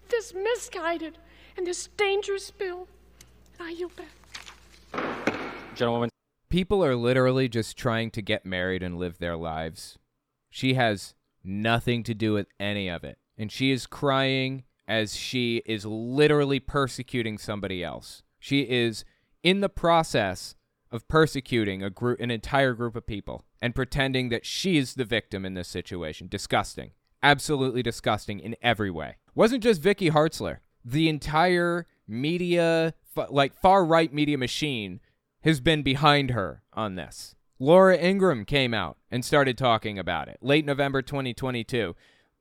[0.09, 1.17] this misguided
[1.57, 2.87] and this dangerous bill.
[3.59, 4.13] And I yield back.
[5.75, 6.09] Gentlewoman.
[6.53, 9.97] People are literally just trying to get married and live their lives.
[10.51, 13.17] She has nothing to do with any of it.
[13.39, 18.21] And she is crying as she is literally persecuting somebody else.
[18.37, 19.03] She is
[19.41, 20.53] in the process
[20.91, 25.05] of persecuting a group an entire group of people and pretending that she is the
[25.05, 26.27] victim in this situation.
[26.27, 26.91] Disgusting.
[27.23, 29.15] Absolutely disgusting in every way.
[29.33, 30.57] Wasn't just Vicky Hartzler.
[30.85, 32.93] The entire media
[33.29, 34.99] like far right media machine
[35.43, 37.35] has been behind her on this.
[37.59, 41.95] Laura Ingraham came out and started talking about it late November 2022.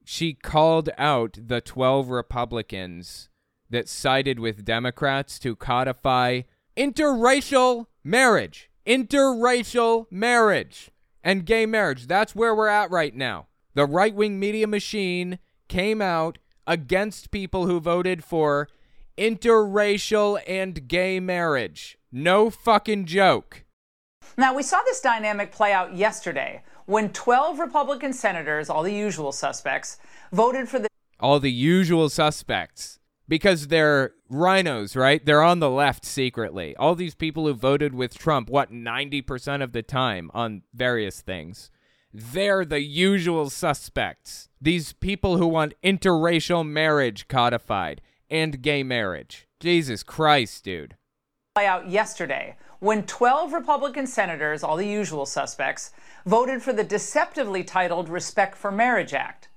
[0.05, 3.29] She called out the 12 Republicans
[3.71, 6.43] that sided with Democrats to codify
[6.77, 10.91] interracial marriage, interracial marriage,
[11.23, 12.07] and gay marriage.
[12.07, 13.47] That's where we're at right now.
[13.75, 15.39] The right wing media machine
[15.69, 18.69] came out against people who voted for
[19.17, 21.99] interracial and gay marriage.
[22.15, 23.65] No fucking joke.
[24.37, 29.33] Now, we saw this dynamic play out yesterday when 12 Republican senators, all the usual
[29.33, 29.97] suspects,
[30.31, 30.89] voted for the.
[31.19, 32.99] All the usual suspects.
[33.29, 35.25] Because they're RINOs, right?
[35.25, 36.77] They're on the left secretly.
[36.77, 41.71] All these people who voted with Trump, what, 90% of the time on various things.
[42.13, 44.51] They're the usual suspects.
[44.61, 49.49] These people who want interracial marriage codified and gay marriage.
[49.61, 50.97] Jesus Christ, dude.
[51.55, 55.91] Play out yesterday when 12 Republican senators, all the usual suspects,
[56.25, 59.49] voted for the deceptively titled Respect for Marriage Act.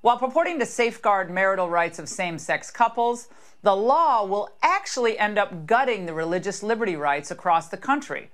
[0.00, 3.28] While purporting to safeguard marital rights of same sex couples,
[3.60, 8.30] the law will actually end up gutting the religious liberty rights across the country.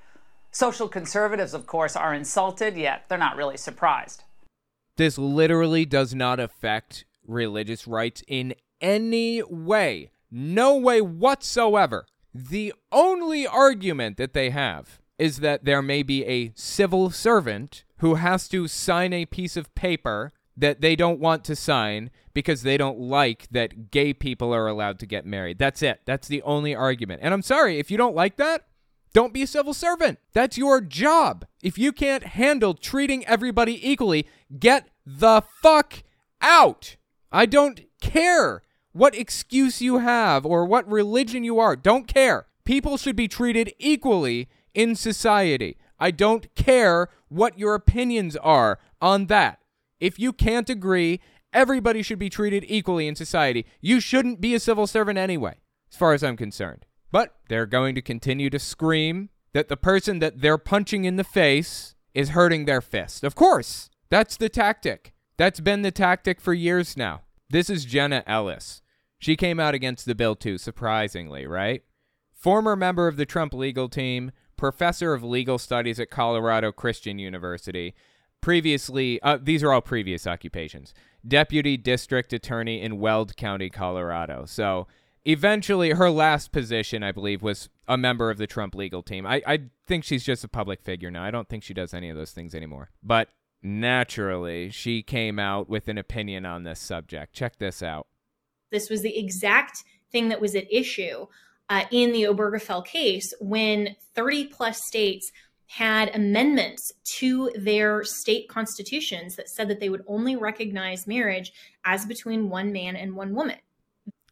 [0.53, 4.23] Social conservatives, of course, are insulted, yet they're not really surprised.
[4.95, 10.13] This literally does not affect religious rights in any way.
[10.31, 12.07] No way whatsoever.
[12.35, 18.15] The only argument that they have is that there may be a civil servant who
[18.15, 22.77] has to sign a piece of paper that they don't want to sign because they
[22.77, 25.59] don't like that gay people are allowed to get married.
[25.59, 26.01] That's it.
[26.05, 27.21] That's the only argument.
[27.23, 28.65] And I'm sorry, if you don't like that,
[29.13, 30.19] don't be a civil servant.
[30.33, 31.45] That's your job.
[31.63, 34.27] If you can't handle treating everybody equally,
[34.59, 36.03] get the fuck
[36.41, 36.97] out.
[37.33, 38.63] I don't care
[38.93, 41.77] what excuse you have or what religion you are.
[41.77, 42.47] Don't care.
[42.65, 45.77] People should be treated equally in society.
[45.99, 49.61] I don't care what your opinions are on that.
[50.01, 51.21] If you can't agree,
[51.53, 53.67] everybody should be treated equally in society.
[53.81, 55.59] You shouldn't be a civil servant anyway,
[55.91, 56.87] as far as I'm concerned.
[57.13, 61.25] But they're going to continue to scream that the person that they're punching in the
[61.25, 63.25] face is hurting their fist.
[63.25, 65.13] Of course, that's the tactic.
[65.37, 67.23] That's been the tactic for years now.
[67.51, 68.81] This is Jenna Ellis.
[69.19, 71.83] She came out against the bill too, surprisingly, right?
[72.33, 77.97] Former member of the Trump legal team, professor of legal studies at Colorado Christian University.
[78.41, 80.95] Previously, uh, these are all previous occupations.
[81.27, 84.45] Deputy District Attorney in Weld County, Colorado.
[84.47, 84.87] So
[85.25, 89.27] eventually, her last position, I believe, was a member of the Trump legal team.
[89.27, 89.59] I, I
[89.89, 91.25] think she's just a public figure now.
[91.25, 92.91] I don't think she does any of those things anymore.
[93.03, 93.29] But
[93.63, 97.33] naturally, she came out with an opinion on this subject.
[97.33, 98.07] Check this out.
[98.71, 101.27] This was the exact thing that was at issue
[101.69, 105.31] uh, in the Obergefell case when 30 plus states
[105.67, 111.53] had amendments to their state constitutions that said that they would only recognize marriage
[111.85, 113.57] as between one man and one woman.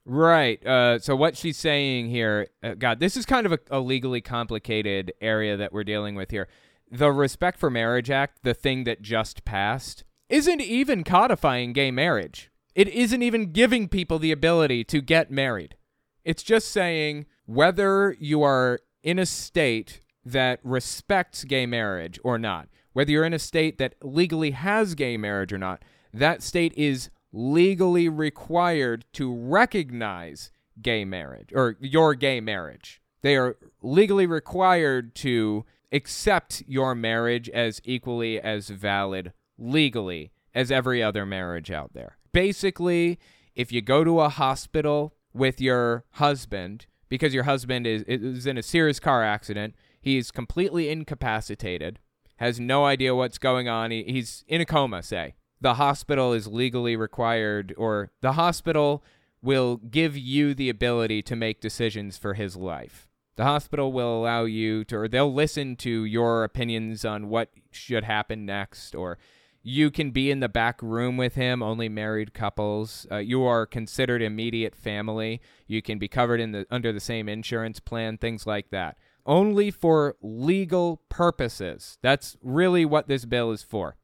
[0.05, 0.65] Right.
[0.67, 4.21] Uh, so what she's saying here, uh, God, this is kind of a, a legally
[4.21, 6.49] complicated area that we're dealing with here.
[6.91, 12.51] The Respect for Marriage Act, the thing that just passed, isn't even codifying gay marriage.
[12.75, 15.77] It isn't even giving people the ability to get married.
[16.25, 22.69] It's just saying whether you are in a state that respects gay marriage or not,
[22.93, 27.11] whether you're in a state that legally has gay marriage or not, that state is
[27.33, 33.01] legally required to recognize gay marriage or your gay marriage.
[33.23, 41.03] They are legally required to accept your marriage as equally as valid legally as every
[41.03, 42.19] other marriage out there.
[42.33, 43.19] Basically,
[43.55, 48.59] if you go to a hospital with your husband because your husband is, is in
[48.59, 51.99] a serious car accident He's completely incapacitated,
[52.37, 53.91] has no idea what's going on.
[53.91, 55.35] He, he's in a coma, say.
[55.61, 59.03] The hospital is legally required, or the hospital
[59.43, 63.08] will give you the ability to make decisions for his life.
[63.39, 68.03] The hospital will allow you to, or they'll listen to your opinions on what should
[68.03, 69.17] happen next, or
[69.63, 73.07] you can be in the back room with him, only married couples.
[73.13, 75.41] Uh, you are considered immediate family.
[75.69, 79.71] You can be covered in the under the same insurance plan, things like that only
[79.71, 81.99] for legal purposes.
[82.03, 83.95] That's really what this bill is for.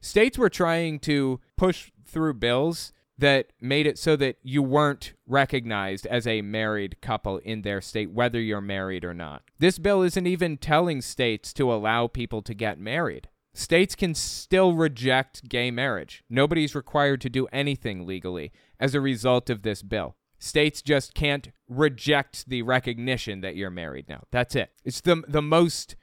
[0.00, 6.06] States were trying to push through bills that made it so that you weren't recognized
[6.06, 9.42] as a married couple in their state, whether you're married or not.
[9.60, 13.28] This bill isn't even telling states to allow people to get married.
[13.54, 16.24] States can still reject gay marriage.
[16.28, 20.16] Nobody's required to do anything legally as a result of this bill.
[20.40, 24.24] States just can't reject the recognition that you're married now.
[24.32, 24.72] That's it.
[24.84, 25.94] It's the the most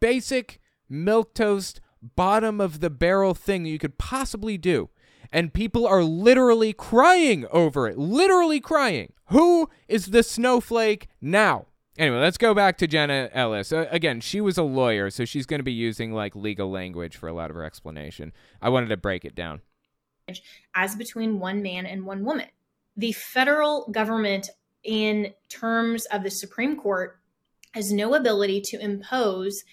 [0.00, 0.58] basic
[0.88, 4.88] milk toast bottom of the barrel thing you could possibly do.
[5.32, 7.96] And people are literally crying over it.
[7.96, 9.12] Literally crying.
[9.26, 11.66] Who is the snowflake now?
[11.98, 13.72] Anyway, let's go back to Jenna Ellis.
[13.72, 17.16] Uh, again, she was a lawyer, so she's going to be using like legal language
[17.16, 18.32] for a lot of her explanation.
[18.60, 19.60] I wanted to break it down.
[20.74, 22.46] As between one man and one woman
[22.96, 24.50] the federal government,
[24.84, 27.18] in terms of the Supreme Court,
[27.72, 29.64] has no ability to impose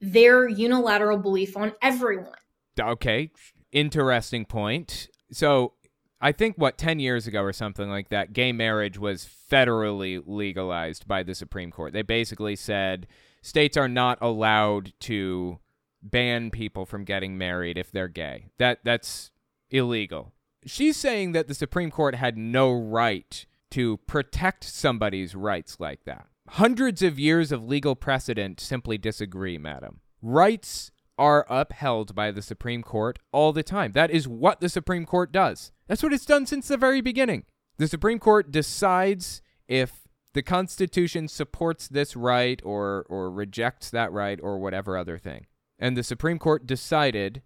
[0.00, 2.38] their unilateral belief on everyone.
[2.80, 3.30] Okay,
[3.72, 5.08] interesting point.
[5.30, 5.72] So,
[6.20, 11.08] I think what 10 years ago or something like that, gay marriage was federally legalized
[11.08, 11.92] by the Supreme Court.
[11.92, 13.08] They basically said
[13.40, 15.58] states are not allowed to
[16.00, 18.46] ban people from getting married if they're gay.
[18.58, 19.32] That that's
[19.70, 20.32] illegal
[20.64, 26.26] she's saying that the Supreme Court had no right to protect somebody's rights like that.
[26.48, 30.00] Hundreds of years of legal precedent simply disagree, madam.
[30.20, 30.90] Rights
[31.22, 33.92] are upheld by the Supreme Court all the time.
[33.92, 35.70] That is what the Supreme Court does.
[35.86, 37.44] That's what it's done since the very beginning.
[37.78, 40.00] The Supreme Court decides if
[40.34, 45.46] the Constitution supports this right or or rejects that right or whatever other thing.
[45.78, 47.42] And the Supreme Court decided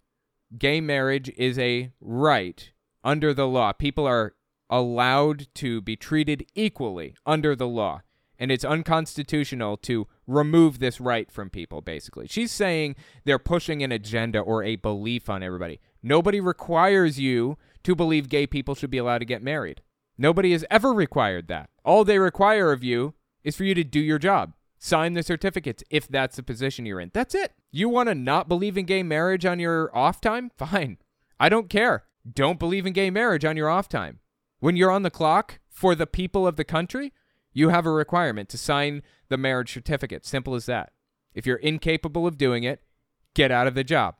[0.56, 2.72] gay marriage is a right
[3.04, 3.74] under the law.
[3.74, 4.36] People are
[4.70, 8.00] allowed to be treated equally under the law.
[8.38, 12.26] And it's unconstitutional to remove this right from people, basically.
[12.28, 15.80] She's saying they're pushing an agenda or a belief on everybody.
[16.02, 19.82] Nobody requires you to believe gay people should be allowed to get married.
[20.18, 21.70] Nobody has ever required that.
[21.84, 23.14] All they require of you
[23.44, 24.54] is for you to do your job.
[24.78, 27.10] Sign the certificates if that's the position you're in.
[27.14, 27.52] That's it.
[27.70, 30.50] You want to not believe in gay marriage on your off time?
[30.56, 30.98] Fine.
[31.38, 32.04] I don't care.
[32.30, 34.20] Don't believe in gay marriage on your off time.
[34.58, 37.12] When you're on the clock for the people of the country,
[37.56, 40.26] you have a requirement to sign the marriage certificate.
[40.26, 40.92] Simple as that.
[41.34, 42.82] If you're incapable of doing it,
[43.34, 44.16] get out of the job.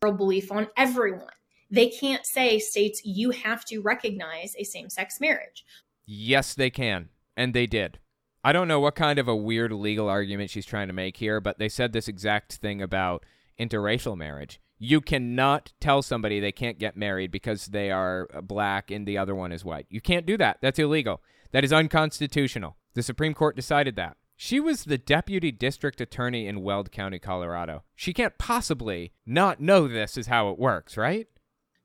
[0.00, 1.28] Belief on everyone.
[1.70, 5.62] They can't say, states, you have to recognize a same sex marriage.
[6.06, 7.10] Yes, they can.
[7.36, 7.98] And they did.
[8.42, 11.38] I don't know what kind of a weird legal argument she's trying to make here,
[11.38, 13.26] but they said this exact thing about
[13.58, 14.58] interracial marriage.
[14.78, 19.18] You cannot tell somebody they can't get married because they are uh, black and the
[19.18, 19.84] other one is white.
[19.90, 20.56] You can't do that.
[20.62, 21.20] That's illegal.
[21.52, 22.76] That is unconstitutional.
[22.94, 24.16] The Supreme Court decided that.
[24.36, 27.82] She was the deputy district attorney in Weld County, Colorado.
[27.94, 31.26] She can't possibly not know this is how it works, right?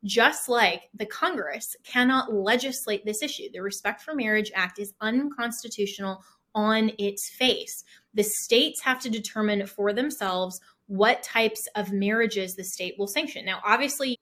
[0.05, 3.49] Just like the Congress cannot legislate this issue.
[3.51, 7.83] The Respect for Marriage Act is unconstitutional on its face.
[8.13, 13.43] The states have to determine for themselves what types of marriages the state will sanction.
[13.45, 14.17] Now, obviously,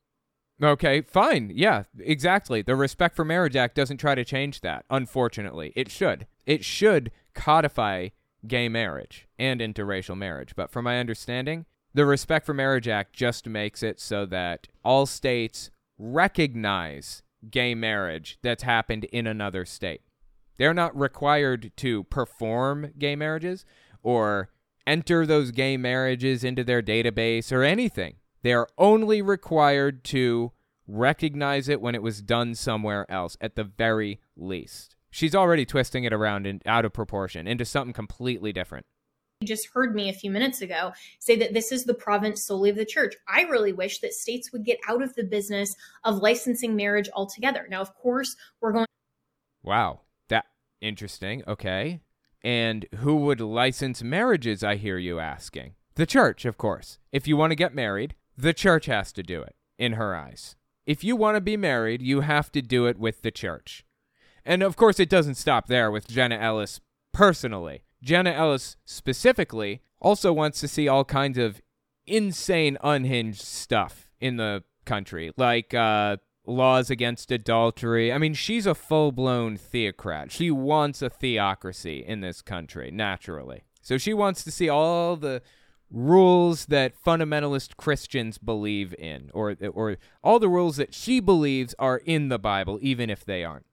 [0.62, 1.52] Okay, fine.
[1.54, 2.62] Yeah, exactly.
[2.62, 5.74] The Respect for Marriage Act doesn't try to change that, unfortunately.
[5.76, 6.28] It should.
[6.46, 8.10] It should codify
[8.46, 10.56] gay marriage and interracial marriage.
[10.56, 15.06] But from my understanding, the Respect for Marriage Act just makes it so that all
[15.06, 20.02] states recognize gay marriage that's happened in another state.
[20.58, 23.66] They're not required to perform gay marriages
[24.02, 24.50] or
[24.86, 28.16] enter those gay marriages into their database or anything.
[28.44, 30.52] They are only required to
[30.88, 34.96] recognize it when it was done somewhere else, at the very least.
[35.10, 38.86] She's already twisting it around and out of proportion into something completely different.
[39.42, 42.70] You just heard me a few minutes ago say that this is the province solely
[42.70, 43.16] of the church.
[43.28, 45.74] I really wish that states would get out of the business
[46.04, 47.68] of licensing marriage altogether.
[47.70, 48.86] Now, of course, we're going.
[49.62, 50.02] Wow.
[50.30, 50.46] That
[50.82, 51.44] interesting.
[51.48, 52.02] Okay.
[52.42, 55.76] And who would license marriages, I hear you asking?
[55.96, 57.00] The church, of course.
[57.12, 60.56] If you want to get married, the church has to do it, in her eyes.
[60.86, 63.86] If you want to be married, you have to do it with the church.
[64.46, 66.82] And of course, it doesn't stop there with Jenna Ellis
[67.14, 67.84] personally.
[68.02, 71.62] Jenna Ellis specifically also wants to see all kinds of
[72.06, 78.12] insane, unhinged stuff in the country, like uh, laws against adultery.
[78.12, 80.32] I mean, she's a full blown theocrat.
[80.32, 83.64] She wants a theocracy in this country, naturally.
[83.82, 85.42] So she wants to see all the
[85.92, 91.98] rules that fundamentalist Christians believe in, or or all the rules that she believes are
[91.98, 93.66] in the Bible, even if they aren't.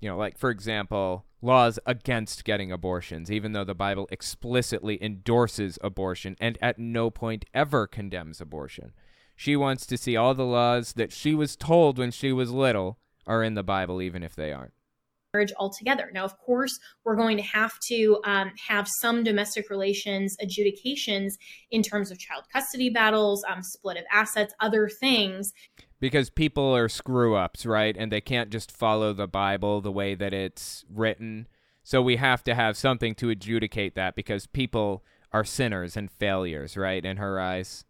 [0.00, 5.78] You know, like for example, laws against getting abortions, even though the Bible explicitly endorses
[5.82, 8.92] abortion and at no point ever condemns abortion.
[9.36, 12.98] She wants to see all the laws that she was told when she was little
[13.26, 14.74] are in the Bible, even if they aren't
[15.34, 16.10] marriage altogether.
[16.14, 21.36] Now, of course, we're going to have to um, have some domestic relations adjudications
[21.70, 25.52] in terms of child custody battles, um, split of assets, other things.
[26.00, 27.96] Because people are screw ups, right?
[27.98, 31.48] And they can't just follow the Bible the way that it's written.
[31.82, 36.76] So we have to have something to adjudicate that because people are sinners and failures,
[36.76, 37.04] right?
[37.04, 37.84] In her eyes.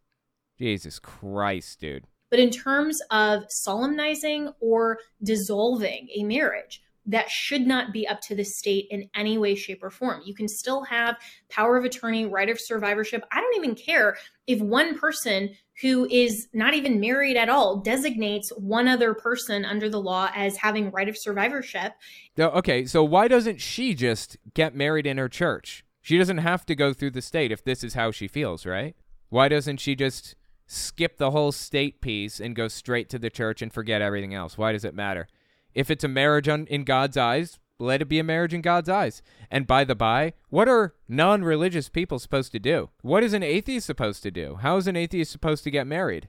[0.58, 2.06] Jesus Christ, dude.
[2.30, 8.34] But in terms of solemnizing or dissolving a marriage, that should not be up to
[8.34, 10.22] the state in any way, shape, or form.
[10.24, 11.16] You can still have
[11.48, 13.24] power of attorney, right of survivorship.
[13.30, 15.50] I don't even care if one person
[15.80, 20.56] who is not even married at all designates one other person under the law as
[20.56, 21.92] having right of survivorship.
[22.38, 25.84] Okay, so why doesn't she just get married in her church?
[26.00, 28.94] She doesn't have to go through the state if this is how she feels, right?
[29.30, 30.36] Why doesn't she just
[30.66, 34.56] skip the whole state piece and go straight to the church and forget everything else?
[34.56, 35.26] Why does it matter?
[35.74, 38.88] If it's a marriage on, in God's eyes, let it be a marriage in God's
[38.88, 39.22] eyes.
[39.50, 42.90] And by the by, what are non religious people supposed to do?
[43.02, 44.56] What is an atheist supposed to do?
[44.60, 46.28] How is an atheist supposed to get married?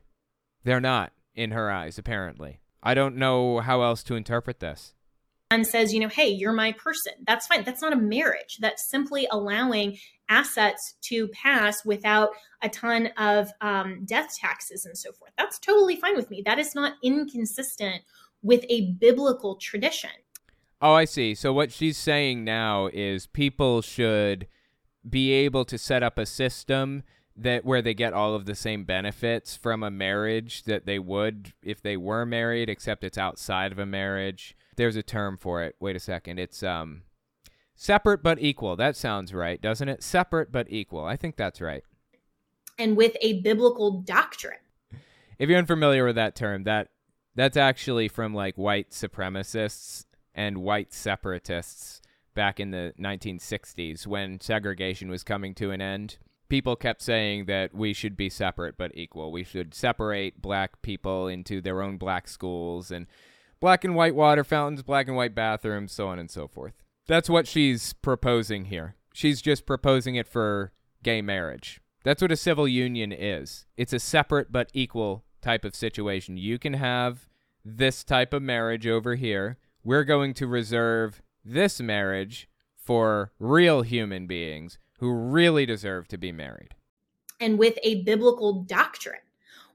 [0.63, 2.59] They're not, in her eyes, apparently.
[2.81, 4.93] I don't know how else to interpret this.
[5.51, 7.13] And says, you know, hey, you're my person.
[7.25, 7.63] That's fine.
[7.63, 8.57] That's not a marriage.
[8.59, 12.29] That's simply allowing assets to pass without
[12.63, 15.31] a ton of um, death taxes and so forth.
[15.37, 16.41] That's totally fine with me.
[16.43, 18.01] That is not inconsistent
[18.45, 20.11] with a biblical tradition.
[20.79, 21.33] Oh, I see.
[21.33, 24.47] So what she's saying now is people should
[25.07, 27.03] be able to set up a system
[27.35, 31.53] that where they get all of the same benefits from a marriage that they would
[31.61, 34.55] if they were married except it's outside of a marriage.
[34.77, 35.75] There's a term for it.
[35.79, 36.39] Wait a second.
[36.39, 37.01] It's um
[37.75, 38.75] separate but equal.
[38.75, 40.03] That sounds right, doesn't it?
[40.03, 41.03] Separate but equal.
[41.03, 41.83] I think that's right.
[42.77, 44.59] And with a biblical doctrine
[45.39, 46.89] if you're unfamiliar with that term, that
[47.35, 52.01] that's actually from like white supremacists and white separatists
[52.33, 56.17] back in the 1960s when segregation was coming to an end.
[56.47, 59.31] People kept saying that we should be separate but equal.
[59.31, 63.07] We should separate black people into their own black schools and
[63.59, 66.73] black and white water fountains, black and white bathrooms, so on and so forth.
[67.07, 68.95] That's what she's proposing here.
[69.13, 70.71] She's just proposing it for
[71.03, 71.81] gay marriage.
[72.03, 73.65] That's what a civil union is.
[73.77, 76.37] It's a separate but equal type of situation.
[76.37, 77.29] You can have
[77.63, 79.57] this type of marriage over here.
[79.83, 86.31] We're going to reserve this marriage for real human beings who really deserve to be
[86.31, 86.73] married.
[87.39, 89.19] And with a biblical doctrine.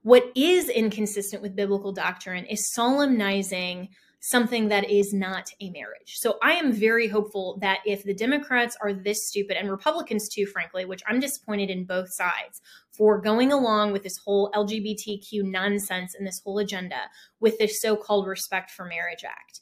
[0.03, 3.89] What is inconsistent with biblical doctrine is solemnizing
[4.21, 6.17] something that is not a marriage.
[6.17, 10.45] So I am very hopeful that if the Democrats are this stupid, and Republicans too,
[10.45, 12.61] frankly, which I'm disappointed in both sides
[12.91, 17.09] for going along with this whole LGBTQ nonsense and this whole agenda
[17.39, 19.59] with this so called Respect for Marriage Act.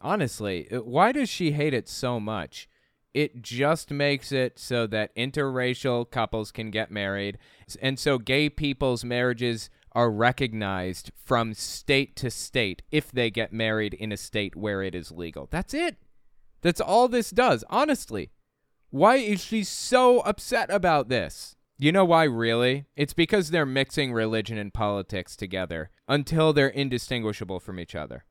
[0.00, 2.68] Honestly, why does she hate it so much?
[3.14, 7.38] It just makes it so that interracial couples can get married.
[7.80, 13.94] And so gay people's marriages are recognized from state to state if they get married
[13.94, 15.48] in a state where it is legal.
[15.50, 15.96] That's it.
[16.62, 18.30] That's all this does, honestly.
[18.90, 21.56] Why is she so upset about this?
[21.78, 22.84] You know why, really?
[22.94, 28.24] It's because they're mixing religion and politics together until they're indistinguishable from each other.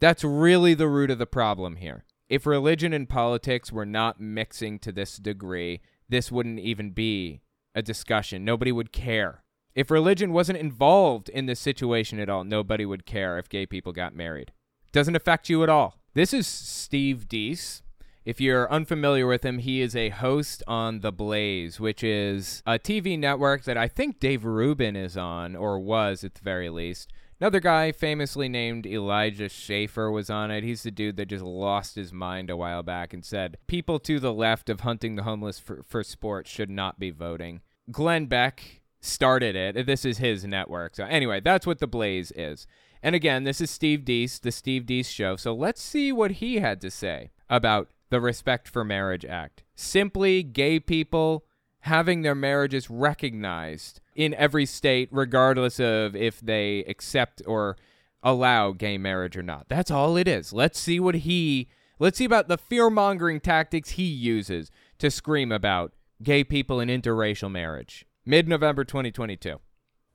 [0.00, 2.04] That's really the root of the problem here.
[2.28, 7.42] If religion and politics were not mixing to this degree, this wouldn't even be
[7.74, 8.44] a discussion.
[8.44, 9.43] Nobody would care.
[9.74, 13.92] If religion wasn't involved in this situation at all, nobody would care if gay people
[13.92, 14.52] got married.
[14.92, 15.98] Doesn't affect you at all.
[16.14, 17.82] This is Steve Deace.
[18.24, 22.78] If you're unfamiliar with him, he is a host on The Blaze, which is a
[22.78, 27.12] TV network that I think Dave Rubin is on, or was at the very least.
[27.40, 30.62] Another guy famously named Elijah Schaffer was on it.
[30.62, 34.20] He's the dude that just lost his mind a while back and said people to
[34.20, 37.60] the left of hunting the homeless for, for sport should not be voting.
[37.90, 39.86] Glenn Beck started it.
[39.86, 40.96] This is his network.
[40.96, 42.66] So anyway, that's what the Blaze is.
[43.02, 45.36] And again, this is Steve Deace, the Steve Deace show.
[45.36, 49.62] So let's see what he had to say about the Respect for Marriage Act.
[49.74, 51.44] Simply gay people
[51.80, 57.76] having their marriages recognized in every state, regardless of if they accept or
[58.22, 59.68] allow gay marriage or not.
[59.68, 60.50] That's all it is.
[60.54, 65.52] Let's see what he, let's see about the fear mongering tactics he uses to scream
[65.52, 65.92] about
[66.22, 69.60] gay people in interracial marriage mid November 2022.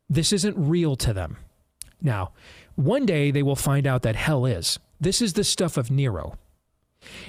[0.10, 1.38] This isn't real to them.
[2.02, 2.32] Now,
[2.76, 4.80] one day they will find out that hell is.
[5.00, 6.38] This is the stuff of Nero.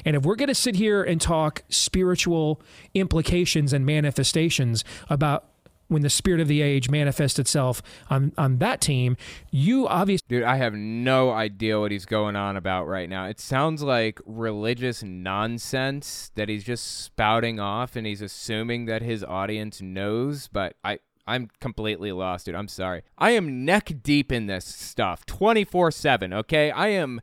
[0.05, 2.61] And if we're going to sit here and talk spiritual
[2.95, 5.49] implications and manifestations about
[5.91, 9.16] when the spirit of the age manifests itself on, on that team,
[9.51, 10.24] you obviously.
[10.28, 13.26] Dude, I have no idea what he's going on about right now.
[13.26, 19.22] It sounds like religious nonsense that he's just spouting off and he's assuming that his
[19.24, 21.01] audience knows, but I.
[21.26, 22.57] I'm completely lost, dude.
[22.57, 23.03] I'm sorry.
[23.16, 26.72] I am neck deep in this stuff 24 7, okay?
[26.72, 27.20] I am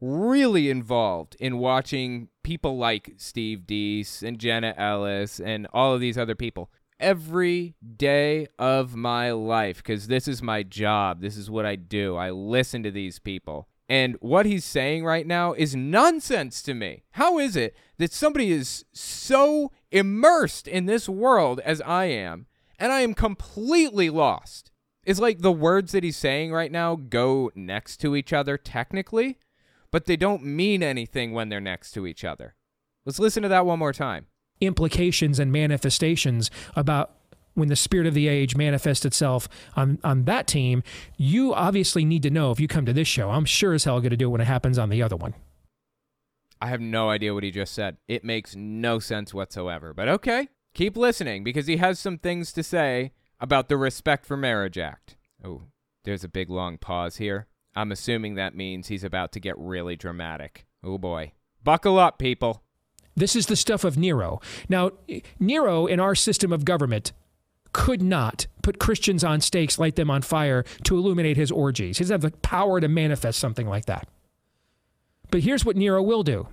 [0.00, 6.16] really involved in watching people like Steve Deace and Jenna Ellis and all of these
[6.16, 6.70] other people
[7.00, 11.20] every day of my life because this is my job.
[11.20, 12.16] This is what I do.
[12.16, 13.68] I listen to these people.
[13.88, 17.02] And what he's saying right now is nonsense to me.
[17.12, 22.46] How is it that somebody is so immersed in this world as I am,
[22.78, 24.70] and I am completely lost?
[25.02, 29.38] It's like the words that he's saying right now go next to each other technically,
[29.90, 32.54] but they don't mean anything when they're next to each other.
[33.04, 34.26] Let's listen to that one more time
[34.60, 37.12] implications and manifestations about
[37.54, 40.82] when the spirit of the age manifests itself on, on that team,
[41.16, 43.30] you obviously need to know if you come to this show.
[43.30, 45.34] I'm sure as hell going to do it when it happens on the other one.
[46.60, 47.96] I have no idea what he just said.
[48.06, 49.94] It makes no sense whatsoever.
[49.94, 54.36] But okay, keep listening because he has some things to say about the Respect for
[54.36, 55.16] Marriage Act.
[55.42, 55.62] Oh,
[56.04, 57.46] there's a big long pause here.
[57.74, 60.66] I'm assuming that means he's about to get really dramatic.
[60.84, 61.32] Oh boy.
[61.62, 62.62] Buckle up, people.
[63.16, 64.40] This is the stuff of Nero.
[64.68, 64.92] Now,
[65.38, 67.12] Nero in our system of government
[67.72, 71.98] could not put Christians on stakes, light them on fire to illuminate his orgies.
[71.98, 74.08] He doesn't have the power to manifest something like that.
[75.30, 76.48] But here's what Nero will do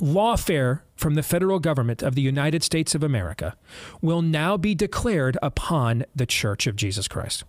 [0.00, 3.56] lawfare from the federal government of the United States of America
[4.00, 7.44] will now be declared upon the Church of Jesus Christ.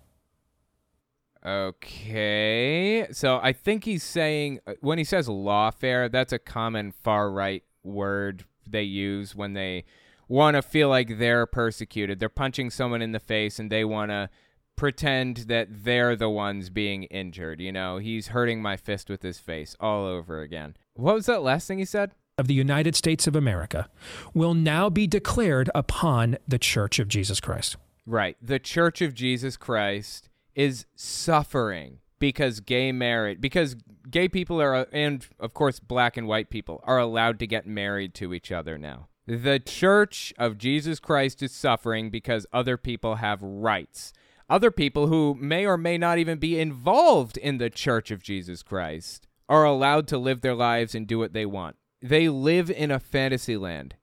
[1.45, 3.07] Okay.
[3.11, 7.63] So I think he's saying, uh, when he says lawfare, that's a common far right
[7.85, 9.85] word they use when they
[10.27, 12.19] want to feel like they're persecuted.
[12.19, 14.29] They're punching someone in the face and they want to
[14.75, 17.61] pretend that they're the ones being injured.
[17.61, 20.75] You know, he's hurting my fist with his face all over again.
[20.95, 22.11] What was that last thing he said?
[22.37, 23.89] Of the United States of America
[24.33, 27.77] will now be declared upon the Church of Jesus Christ.
[28.05, 28.35] Right.
[28.41, 33.75] The Church of Jesus Christ is suffering because gay marriage, because
[34.09, 38.15] gay people are, and of course, black and white people are allowed to get married
[38.15, 39.09] to each other now.
[39.27, 44.11] The Church of Jesus Christ is suffering because other people have rights.
[44.49, 48.63] Other people who may or may not even be involved in the Church of Jesus
[48.63, 51.75] Christ are allowed to live their lives and do what they want.
[52.01, 53.93] They live in a fantasy land.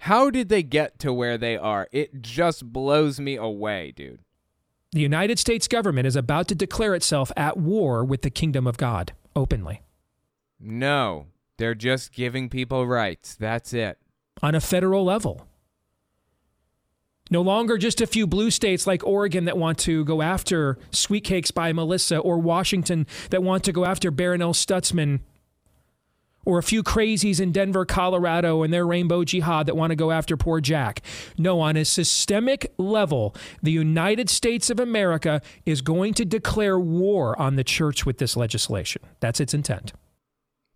[0.00, 1.88] How did they get to where they are?
[1.92, 4.20] It just blows me away, dude.
[4.92, 8.76] The United States government is about to declare itself at war with the kingdom of
[8.76, 9.82] God openly.
[10.58, 11.26] No,
[11.58, 13.36] they're just giving people rights.
[13.36, 13.98] That's it.
[14.42, 15.46] On a federal level.
[17.30, 21.22] No longer just a few blue states like Oregon that want to go after Sweet
[21.22, 25.20] Cakes by Melissa or Washington that want to go after Barronelle Stutzman
[26.44, 30.10] or a few crazies in Denver, Colorado and their rainbow jihad that want to go
[30.10, 31.02] after poor Jack.
[31.36, 37.38] No, on a systemic level, the United States of America is going to declare war
[37.40, 39.02] on the church with this legislation.
[39.20, 39.92] That's its intent.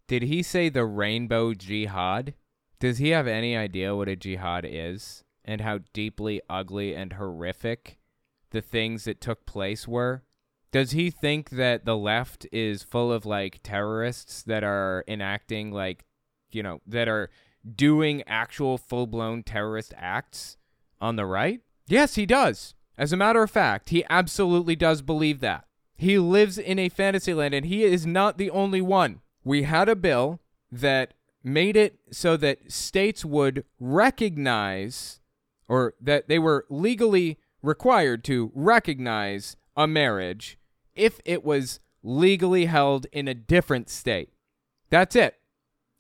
[0.06, 2.34] Did he say the rainbow jihad?
[2.78, 5.24] Does he have any idea what a jihad is?
[5.44, 7.98] and how deeply ugly and horrific
[8.50, 10.22] the things that took place were?
[10.74, 16.04] Does he think that the left is full of like terrorists that are enacting like,
[16.50, 17.30] you know, that are
[17.76, 20.56] doing actual full blown terrorist acts
[21.00, 21.60] on the right?
[21.86, 22.74] Yes, he does.
[22.98, 25.64] As a matter of fact, he absolutely does believe that.
[25.94, 29.20] He lives in a fantasy land and he is not the only one.
[29.44, 30.40] We had a bill
[30.72, 31.14] that
[31.44, 35.20] made it so that states would recognize
[35.68, 40.58] or that they were legally required to recognize a marriage
[40.94, 44.30] if it was legally held in a different state.
[44.90, 45.36] That's it.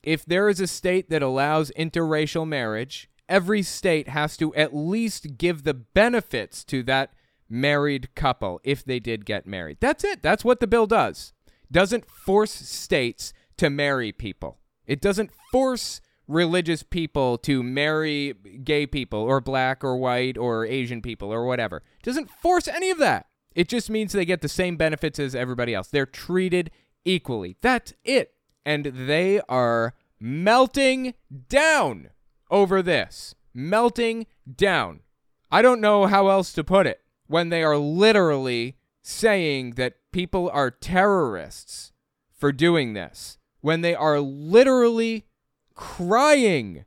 [0.02, 5.38] If there is a state that allows interracial marriage, every state has to at least
[5.38, 7.14] give the benefits to that
[7.48, 9.78] married couple if they did get married.
[9.80, 10.22] That's it.
[10.22, 11.32] That's what the bill does.
[11.72, 14.58] Doesn't force states to marry people.
[14.86, 21.02] It doesn't force religious people to marry gay people or black or white or Asian
[21.02, 21.78] people or whatever.
[21.98, 23.26] It doesn't force any of that.
[23.54, 25.88] It just means they get the same benefits as everybody else.
[25.88, 26.70] They're treated
[27.04, 27.56] equally.
[27.60, 28.34] That's it.
[28.64, 31.14] And they are melting
[31.48, 32.10] down
[32.50, 33.34] over this.
[33.52, 35.00] Melting down.
[35.50, 40.50] I don't know how else to put it when they are literally saying that people
[40.52, 41.92] are terrorists
[42.36, 43.38] for doing this.
[43.60, 45.26] When they are literally
[45.74, 46.84] crying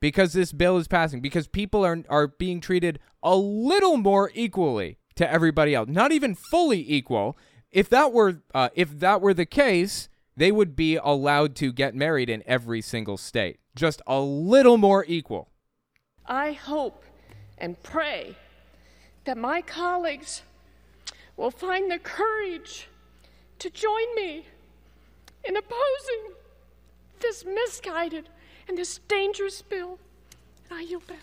[0.00, 4.98] because this bill is passing because people are are being treated a little more equally
[5.20, 5.88] to everybody else.
[5.88, 7.36] Not even fully equal.
[7.70, 11.94] If that were uh, if that were the case they would be allowed to get
[11.94, 13.58] married in every single state.
[13.76, 15.50] Just a little more equal.
[16.24, 17.04] I hope
[17.58, 18.36] and pray
[19.24, 20.42] that my colleagues
[21.36, 22.88] will find the courage
[23.58, 24.46] to join me
[25.44, 26.34] in opposing
[27.20, 28.30] this misguided
[28.66, 29.98] and this dangerous bill.
[30.70, 31.18] And I yield back.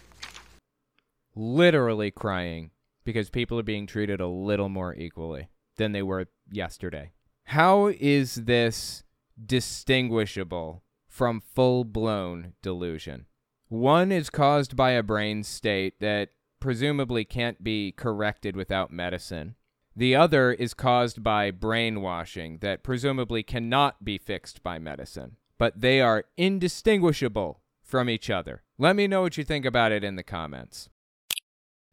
[1.36, 2.70] Literally crying
[3.08, 7.14] because people are being treated a little more equally than they were yesterday.
[7.46, 9.04] How is this
[9.44, 13.26] distinguishable from full blown delusion?
[13.70, 16.30] One is caused by a brain state that
[16.60, 19.56] presumably can't be corrected without medicine.
[19.96, 26.02] The other is caused by brainwashing that presumably cannot be fixed by medicine but they
[26.02, 28.64] are indistinguishable from each other.
[28.78, 30.90] Let me know what you think about it in the comments.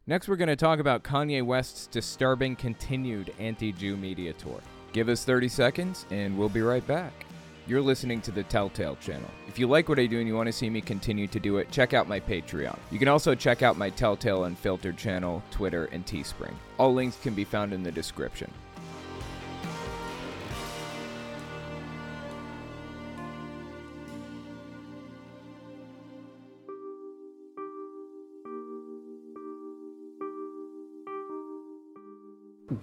[0.06, 4.60] Next, we're going to talk about Kanye West's disturbing continued anti Jew media tour.
[4.92, 7.24] Give us 30 seconds, and we'll be right back.
[7.66, 9.30] You're listening to the Telltale channel.
[9.48, 11.56] If you like what I do and you want to see me continue to do
[11.56, 12.78] it, check out my Patreon.
[12.90, 16.52] You can also check out my Telltale Unfiltered channel, Twitter, and Teespring.
[16.76, 18.52] All links can be found in the description.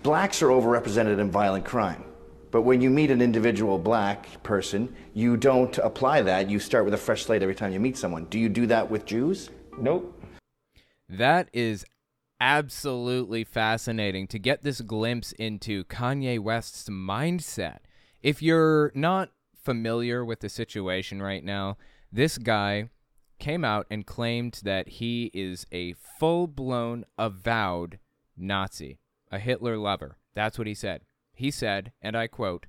[0.04, 2.04] Blacks are overrepresented in violent crime.
[2.52, 6.50] But when you meet an individual black person, you don't apply that.
[6.50, 8.26] You start with a fresh slate every time you meet someone.
[8.26, 9.50] Do you do that with Jews?
[9.78, 10.22] Nope.
[11.08, 11.86] That is
[12.42, 17.80] absolutely fascinating to get this glimpse into Kanye West's mindset.
[18.22, 21.78] If you're not familiar with the situation right now,
[22.12, 22.90] this guy
[23.40, 28.00] came out and claimed that he is a full blown, avowed
[28.38, 29.01] Nazi
[29.32, 30.18] a Hitler lover.
[30.34, 31.02] That's what he said.
[31.34, 32.68] He said, and I quote,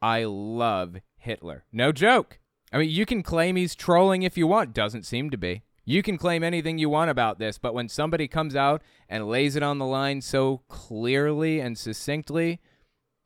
[0.00, 1.64] I love Hitler.
[1.72, 2.38] No joke.
[2.72, 4.74] I mean, you can claim he's trolling if you want.
[4.74, 5.62] Doesn't seem to be.
[5.84, 9.56] You can claim anything you want about this, but when somebody comes out and lays
[9.56, 12.60] it on the line so clearly and succinctly,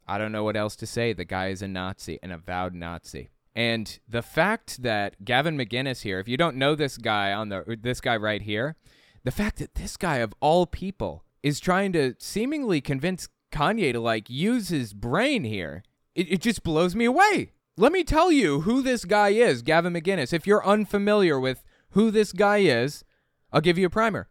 [0.07, 1.13] I don't know what else to say.
[1.13, 3.31] The guy is a Nazi, an avowed Nazi.
[3.55, 7.79] And the fact that Gavin McGinnis here, if you don't know this guy on the
[7.83, 8.77] this guy right here,
[9.25, 14.01] the fact that this guy of all people is trying to seemingly convince Kanye to
[14.01, 15.83] like use his brain here,
[16.15, 17.53] it, it just blows me away.
[17.77, 20.33] Let me tell you who this guy is, Gavin McInnes.
[20.33, 23.05] If you're unfamiliar with who this guy is,
[23.53, 24.29] I'll give you a primer.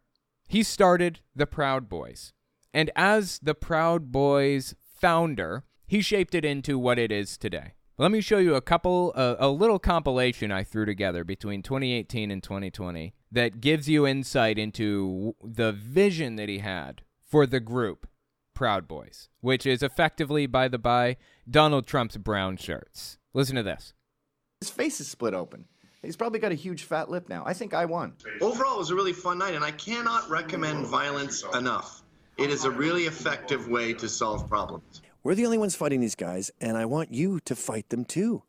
[0.47, 2.33] He started the Proud Boys.
[2.73, 7.73] And as the Proud Boys founder, he shaped it into what it is today.
[7.97, 12.31] Let me show you a couple, uh, a little compilation I threw together between 2018
[12.31, 18.07] and 2020 that gives you insight into the vision that he had for the group
[18.53, 21.17] Proud Boys, which is effectively, by the by,
[21.49, 23.17] Donald Trump's brown shirts.
[23.33, 23.93] Listen to this.
[24.59, 25.65] His face is split open.
[26.01, 27.43] He's probably got a huge fat lip now.
[27.45, 28.13] I think I won.
[28.41, 32.03] Overall, it was a really fun night, and I cannot recommend violence enough.
[32.37, 35.01] It is a really effective way to solve problems.
[35.23, 38.43] We're the only ones fighting these guys, and I want you to fight them too.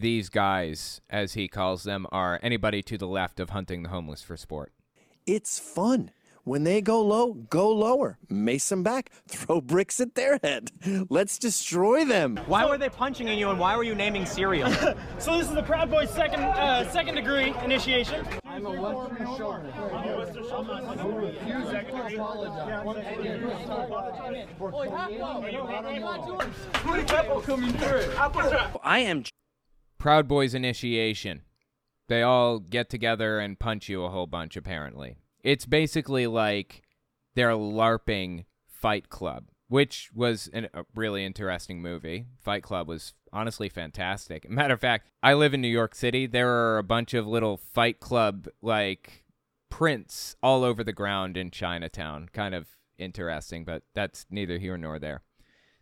[0.00, 4.22] These guys, as he calls them, are anybody to the left of hunting the homeless
[4.22, 4.72] for sport.
[5.26, 6.12] It's fun.
[6.44, 8.16] When they go low, go lower.
[8.28, 9.10] Mace them back.
[9.26, 10.70] Throw bricks at their head.
[11.10, 12.38] Let's destroy them.
[12.46, 14.70] Why were they punching at you, and why were you naming cereal?
[15.18, 18.24] so this is the Proud Boys' second uh, second degree initiation.
[18.44, 19.66] I'm a Western Shore.
[19.92, 20.44] I'm a Western
[28.84, 29.24] I am.
[29.98, 31.42] Proud Boys initiation.
[32.08, 35.16] They all get together and punch you a whole bunch, apparently.
[35.42, 36.82] It's basically like
[37.34, 42.26] they're LARPing Fight Club, which was an, a really interesting movie.
[42.40, 44.48] Fight Club was honestly fantastic.
[44.48, 46.26] Matter of fact, I live in New York City.
[46.26, 49.24] There are a bunch of little Fight Club like
[49.70, 52.28] prints all over the ground in Chinatown.
[52.32, 52.66] Kind of
[52.98, 55.22] interesting, but that's neither here nor there.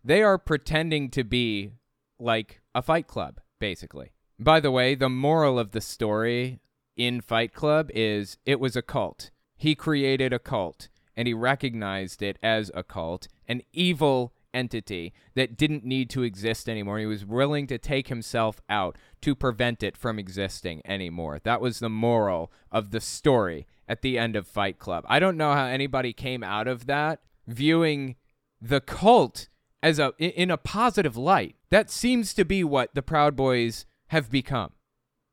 [0.05, 1.73] They are pretending to be
[2.19, 4.13] like a fight club, basically.
[4.39, 6.61] By the way, the moral of the story
[6.97, 9.31] in Fight Club is it was a cult.
[9.57, 15.57] He created a cult and he recognized it as a cult, an evil entity that
[15.57, 16.99] didn't need to exist anymore.
[16.99, 21.41] He was willing to take himself out to prevent it from existing anymore.
[21.43, 25.05] That was the moral of the story at the end of Fight Club.
[25.09, 28.17] I don't know how anybody came out of that viewing
[28.61, 29.49] the cult
[29.83, 31.56] as a in a positive light.
[31.71, 34.73] That seems to be what the Proud Boys have become.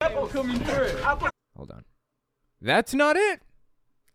[0.01, 1.86] Hold on.
[2.59, 3.41] That's not it.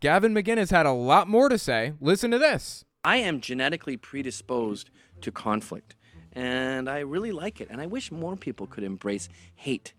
[0.00, 1.92] Gavin McInnes had a lot more to say.
[2.00, 2.84] Listen to this.
[3.04, 4.90] I am genetically predisposed
[5.20, 5.94] to conflict,
[6.32, 9.94] and I really like it, and I wish more people could embrace hate.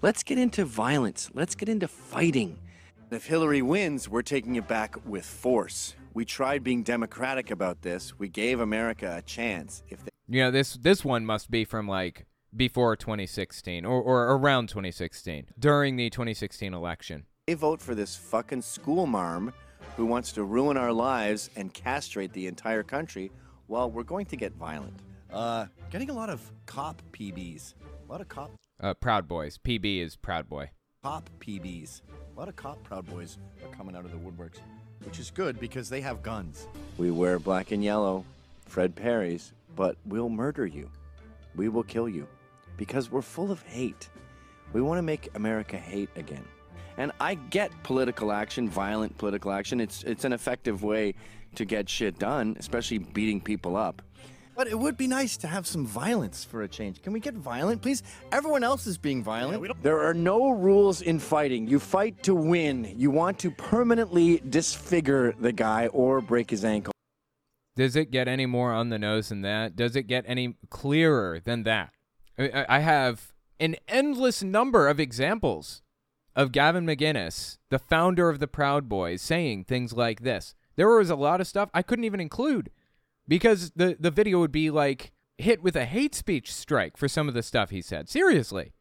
[0.00, 1.30] Let's get into violence.
[1.34, 2.58] Let's get into fighting.
[3.10, 5.94] If Hillary wins, we're taking it back with force.
[6.14, 8.18] We tried being democratic about this.
[8.18, 9.82] We gave America a chance.
[9.88, 14.34] If they- You know, this this one must be from like before 2016 or, or
[14.36, 17.24] around 2016 during the 2016 election.
[17.46, 19.52] they vote for this fucking school marm
[19.96, 23.30] who wants to ruin our lives and castrate the entire country,
[23.68, 24.94] well, we're going to get violent.
[25.32, 27.74] Uh, getting a lot of cop PBs.
[28.06, 28.50] A lot of cop
[28.80, 29.58] Uh, Proud Boys.
[29.58, 30.70] PB is Proud Boy.
[31.02, 32.02] cop PBs.
[32.34, 34.58] A lot of cop proud boys are coming out of the woodworks,
[35.04, 36.66] which is good because they have guns.
[36.98, 38.24] We wear black and yellow,
[38.66, 40.90] Fred Perry's, but we'll murder you.
[41.54, 42.26] We will kill you
[42.76, 44.08] because we're full of hate.
[44.72, 46.44] We want to make America hate again.
[46.96, 49.80] And I get political action, violent political action.
[49.80, 51.14] It's it's an effective way
[51.54, 54.02] to get shit done, especially beating people up.
[54.54, 57.00] But it would be nice to have some violence for a change.
[57.02, 58.02] Can we get violent, please?
[58.32, 59.82] Everyone else is being violent.
[59.82, 61.66] there are no rules in fighting.
[61.66, 62.92] You fight to win.
[62.96, 66.92] You want to permanently disfigure the guy or break his ankle.
[67.76, 69.74] Does it get any more on the nose than that?
[69.74, 71.90] Does it get any clearer than that?
[72.38, 75.80] I- I I have an endless number of examples
[76.36, 80.54] of Gavin McGinnis, the founder of the Proud Boys, saying things like this.
[80.76, 82.70] There was a lot of stuff I couldn't even include
[83.28, 87.28] because the, the video would be like hit with a hate speech strike for some
[87.28, 88.08] of the stuff he said.
[88.08, 88.72] Seriously.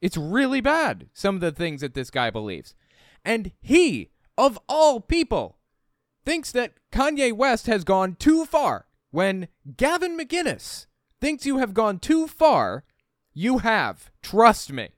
[0.00, 2.74] It's really bad, some of the things that this guy believes.
[3.24, 5.56] And he, of all people,
[6.24, 8.86] thinks that Kanye West has gone too far.
[9.10, 10.86] When Gavin McGinnis
[11.20, 12.84] thinks you have gone too far,
[13.32, 14.10] you have.
[14.22, 14.90] Trust me.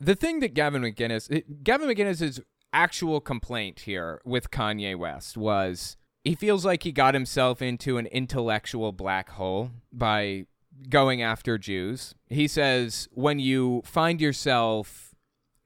[0.00, 2.40] The thing that Gavin McGinnis, Gavin McGinnis's
[2.72, 8.06] actual complaint here with Kanye West was he feels like he got himself into an
[8.06, 10.46] intellectual black hole by
[10.88, 12.14] going after Jews.
[12.28, 15.14] He says when you find yourself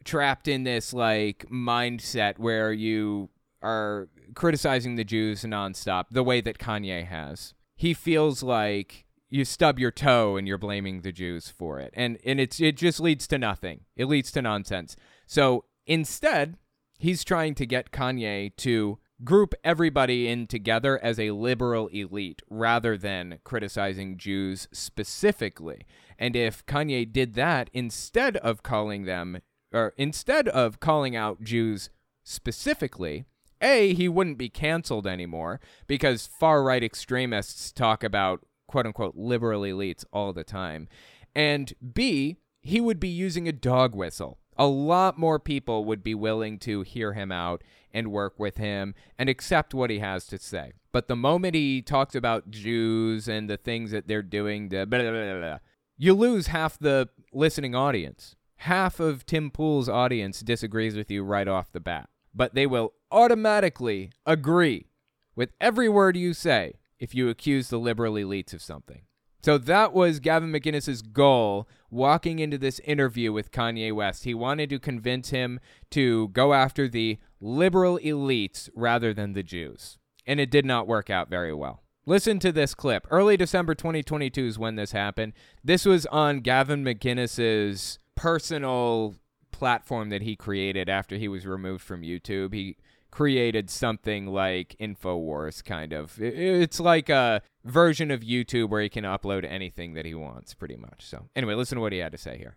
[0.04, 3.28] trapped in this like mindset where you
[3.62, 9.78] are criticizing the Jews nonstop, the way that Kanye has, he feels like you stub
[9.78, 11.92] your toe and you're blaming the Jews for it.
[11.94, 13.80] And and it's it just leads to nothing.
[13.96, 14.96] It leads to nonsense.
[15.26, 16.56] So instead,
[16.98, 22.96] he's trying to get Kanye to group everybody in together as a liberal elite rather
[22.96, 25.82] than criticizing Jews specifically.
[26.18, 29.38] And if Kanye did that instead of calling them
[29.72, 31.90] or instead of calling out Jews
[32.24, 33.24] specifically,
[33.60, 39.62] a, he wouldn't be canceled anymore because far right extremists talk about quote unquote liberal
[39.62, 40.88] elites all the time.
[41.34, 44.38] And B, he would be using a dog whistle.
[44.58, 47.62] A lot more people would be willing to hear him out
[47.96, 50.72] and work with him and accept what he has to say.
[50.92, 55.00] But the moment he talks about Jews and the things that they're doing, blah, blah,
[55.00, 55.58] blah,
[55.96, 58.36] you lose half the listening audience.
[58.56, 62.92] Half of Tim Pool's audience disagrees with you right off the bat, but they will
[63.10, 64.88] automatically agree
[65.34, 69.05] with every word you say if you accuse the liberal elites of something.
[69.46, 74.24] So that was Gavin McInnes's goal walking into this interview with Kanye West.
[74.24, 75.60] He wanted to convince him
[75.92, 79.98] to go after the liberal elites rather than the Jews.
[80.26, 81.84] And it did not work out very well.
[82.06, 83.06] Listen to this clip.
[83.08, 85.32] Early December 2022 is when this happened.
[85.62, 89.14] This was on Gavin McInnes's personal
[89.52, 92.52] platform that he created after he was removed from YouTube.
[92.52, 92.78] He
[93.16, 96.20] created something like InfoWars, kind of.
[96.20, 100.76] It's like a version of YouTube where he can upload anything that he wants, pretty
[100.76, 101.06] much.
[101.06, 102.56] So, anyway, listen to what he had to say here.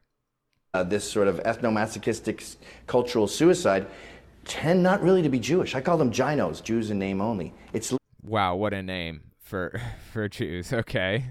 [0.74, 2.58] Uh, this sort of ethnomasochistic
[2.88, 3.88] cultural suicide
[4.44, 5.76] tend not really to be Jewish.
[5.76, 7.54] I call them JINOs, Jews in name only.
[7.72, 9.82] It's wow, what a name for
[10.12, 10.74] for Jews.
[10.74, 11.24] Okay,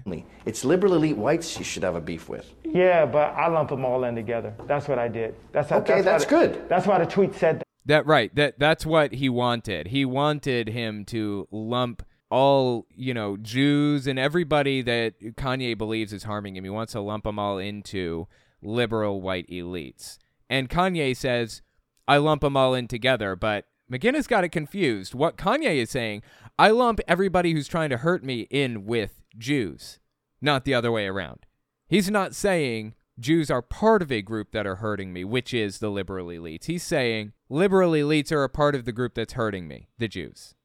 [0.43, 2.51] it's liberal elite whites you should have a beef with.
[2.63, 4.55] Yeah, but I lump them all in together.
[4.65, 5.35] That's what I did.
[5.51, 6.01] That's how, okay.
[6.01, 6.67] That's, that's good.
[6.67, 7.68] that's why the tweet said that.
[7.85, 8.33] That right.
[8.35, 9.87] That that's what he wanted.
[9.87, 16.23] He wanted him to lump all, you know, Jews and everybody that Kanye believes is
[16.23, 16.63] harming him.
[16.63, 18.27] He wants to lump them all into
[18.61, 20.17] liberal white elites.
[20.49, 21.61] And Kanye says,
[22.07, 25.15] "I lump them all in together," but McGinnis got it confused.
[25.15, 26.21] What Kanye is saying,
[26.59, 29.99] I lump everybody who's trying to hurt me in with Jews,
[30.41, 31.45] not the other way around.
[31.87, 35.79] He's not saying Jews are part of a group that are hurting me, which is
[35.79, 36.65] the liberal elites.
[36.65, 40.55] He's saying liberal elites are a part of the group that's hurting me, the Jews.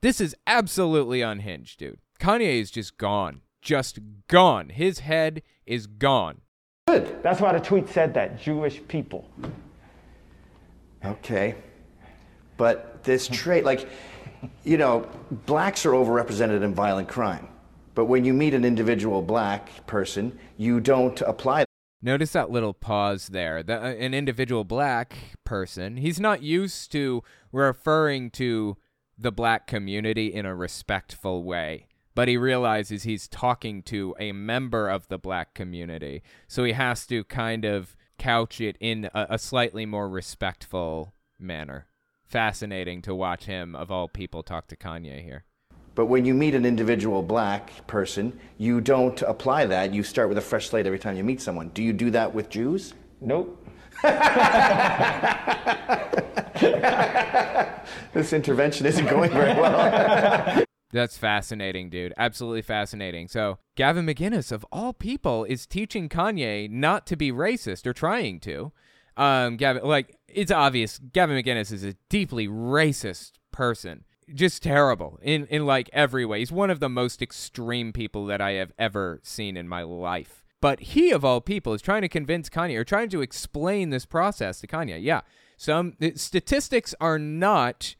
[0.00, 1.98] This is absolutely unhinged, dude.
[2.18, 3.42] Kanye is just gone.
[3.62, 3.98] Just
[4.28, 4.70] gone.
[4.70, 6.40] His head is gone.
[6.88, 7.22] Good.
[7.22, 9.28] That's why the tweet said that Jewish people.
[11.04, 11.54] Okay.
[12.56, 13.88] But this trait, like,
[14.64, 15.06] you know,
[15.46, 17.48] blacks are overrepresented in violent crime.
[17.94, 21.64] But when you meet an individual black person, you don't apply
[22.02, 23.62] Notice that little pause there.
[23.62, 27.22] The, uh, an individual black person, he's not used to
[27.52, 28.76] referring to
[29.18, 34.88] the black community in a respectful way, but he realizes he's talking to a member
[34.88, 36.22] of the black community.
[36.48, 41.86] So he has to kind of couch it in a, a slightly more respectful manner.
[42.24, 45.44] Fascinating to watch him, of all people, talk to Kanye here.
[45.94, 49.92] But when you meet an individual black person, you don't apply that.
[49.92, 51.70] You start with a fresh slate every time you meet someone.
[51.70, 52.94] Do you do that with Jews?
[53.20, 53.56] Nope.
[58.12, 60.64] this intervention isn't going very well.
[60.92, 62.14] That's fascinating, dude.
[62.16, 63.28] Absolutely fascinating.
[63.28, 68.40] So, Gavin McInnes, of all people, is teaching Kanye not to be racist or trying
[68.40, 68.72] to.
[69.16, 74.04] Um, Gavin, like, it's obvious Gavin McInnes is a deeply racist person
[74.34, 76.40] just terrible in in like every way.
[76.40, 80.44] He's one of the most extreme people that I have ever seen in my life.
[80.60, 84.06] But he of all people is trying to convince Kanye or trying to explain this
[84.06, 85.02] process to Kanye.
[85.02, 85.22] Yeah.
[85.56, 87.94] Some statistics are not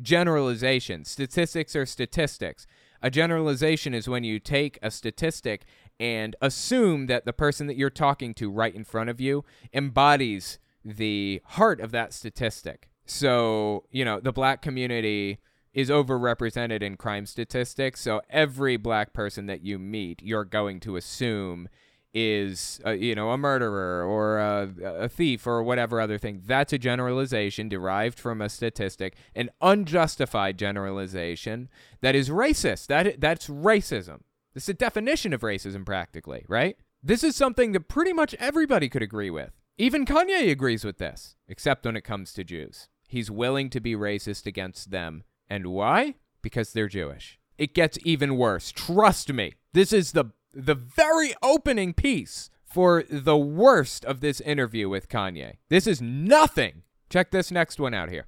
[0.00, 1.10] generalizations.
[1.10, 2.66] Statistics are statistics.
[3.02, 5.64] A generalization is when you take a statistic
[6.00, 10.58] and assume that the person that you're talking to right in front of you embodies
[10.84, 12.88] the heart of that statistic.
[13.06, 15.38] So, you know, the black community
[15.74, 18.00] is overrepresented in crime statistics.
[18.00, 21.68] So every black person that you meet, you're going to assume
[22.16, 26.40] is uh, you know a murderer or a, a, thief or whatever other thing.
[26.46, 31.68] That's a generalization derived from a statistic, an unjustified generalization
[32.02, 32.86] that is racist.
[32.86, 34.20] That that's racism.
[34.54, 36.76] Is a definition of racism practically, right?
[37.02, 39.50] This is something that pretty much everybody could agree with.
[39.76, 42.88] Even Kanye agrees with this, except when it comes to Jews.
[43.08, 46.14] He's willing to be racist against them and why?
[46.44, 47.40] because they're Jewish.
[47.58, 48.70] It gets even worse.
[48.70, 49.54] Trust me.
[49.72, 55.56] This is the the very opening piece for the worst of this interview with Kanye.
[55.68, 56.82] This is nothing.
[57.10, 58.26] Check this next one out here.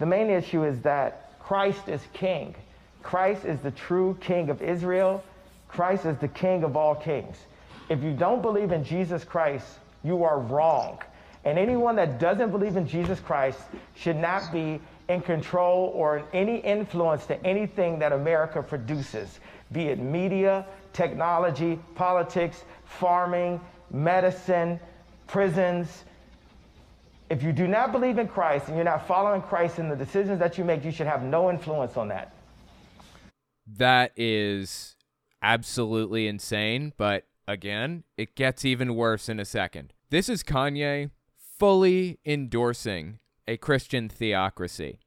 [0.00, 2.56] The main issue is that Christ is king.
[3.04, 5.22] Christ is the true king of Israel.
[5.68, 7.36] Christ is the king of all kings.
[7.88, 9.66] If you don't believe in Jesus Christ,
[10.02, 10.98] you are wrong.
[11.44, 13.60] And anyone that doesn't believe in Jesus Christ
[13.94, 19.40] should not be in control or any influence to anything that America produces,
[19.72, 24.78] be it media, technology, politics, farming, medicine,
[25.26, 26.04] prisons.
[27.30, 30.38] If you do not believe in Christ and you're not following Christ in the decisions
[30.38, 32.34] that you make, you should have no influence on that.
[33.66, 34.96] That is
[35.42, 39.92] absolutely insane, but again, it gets even worse in a second.
[40.10, 45.00] This is Kanye fully endorsing a Christian theocracy,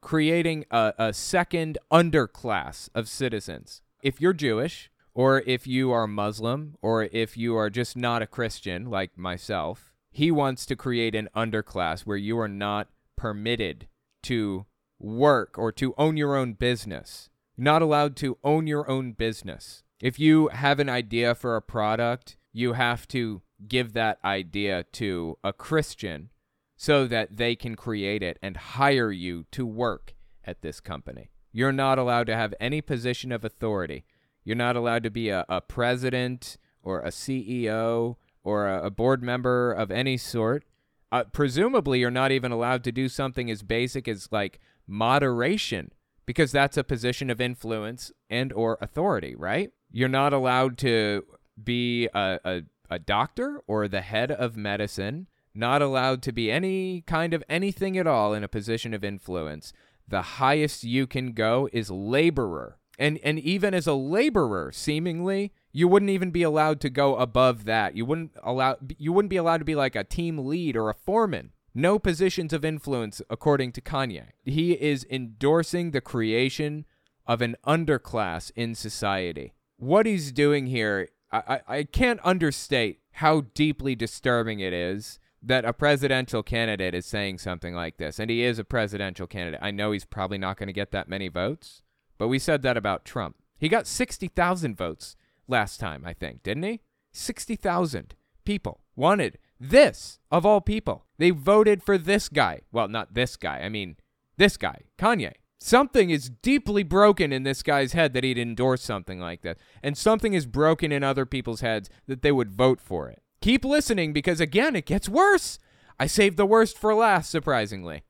[0.00, 3.82] creating a, a second underclass of citizens.
[4.02, 8.26] If you're Jewish, or if you are Muslim, or if you are just not a
[8.26, 13.88] Christian like myself, he wants to create an underclass where you are not permitted
[14.22, 14.66] to
[15.00, 17.28] work or to own your own business.
[17.56, 19.82] Not allowed to own your own business.
[20.00, 25.38] If you have an idea for a product, you have to give that idea to
[25.42, 26.30] a Christian
[26.78, 30.14] so that they can create it and hire you to work
[30.44, 31.28] at this company.
[31.52, 34.04] You're not allowed to have any position of authority.
[34.44, 38.14] You're not allowed to be a, a president or a CEO
[38.44, 40.64] or a, a board member of any sort.
[41.10, 45.90] Uh, presumably, you're not even allowed to do something as basic as like moderation
[46.26, 49.72] because that's a position of influence and or authority, right?
[49.90, 51.24] You're not allowed to
[51.62, 55.26] be a, a, a doctor or the head of medicine,
[55.58, 59.72] not allowed to be any kind of anything at all in a position of influence.
[60.06, 62.78] The highest you can go is laborer.
[62.98, 67.64] And and even as a laborer, seemingly, you wouldn't even be allowed to go above
[67.64, 67.96] that.
[67.96, 70.94] You wouldn't allow you wouldn't be allowed to be like a team lead or a
[70.94, 71.52] foreman.
[71.74, 74.28] No positions of influence according to Kanye.
[74.44, 76.86] He is endorsing the creation
[77.26, 79.52] of an underclass in society.
[79.76, 81.38] What he's doing here, I,
[81.68, 87.38] I, I can't understate how deeply disturbing it is that a presidential candidate is saying
[87.38, 88.18] something like this.
[88.18, 89.60] And he is a presidential candidate.
[89.62, 91.82] I know he's probably not going to get that many votes,
[92.18, 93.36] but we said that about Trump.
[93.56, 95.16] He got 60,000 votes
[95.46, 96.80] last time, I think, didn't he?
[97.12, 98.14] 60,000
[98.44, 101.06] people wanted this of all people.
[101.18, 102.60] They voted for this guy.
[102.70, 103.60] Well, not this guy.
[103.60, 103.96] I mean,
[104.36, 105.34] this guy, Kanye.
[105.60, 109.58] Something is deeply broken in this guy's head that he'd endorse something like that.
[109.82, 113.22] And something is broken in other people's heads that they would vote for it.
[113.40, 115.58] Keep listening because, again, it gets worse.
[115.98, 118.02] I saved the worst for last, surprisingly.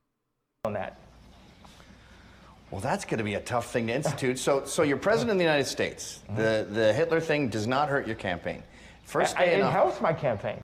[0.64, 0.98] On that.
[2.70, 4.38] Well, that's going to be a tough thing to institute.
[4.38, 6.20] So, so you're president of the United States.
[6.36, 8.62] The the Hitler thing does not hurt your campaign.
[9.04, 10.60] First I- day in it office- helps my campaign.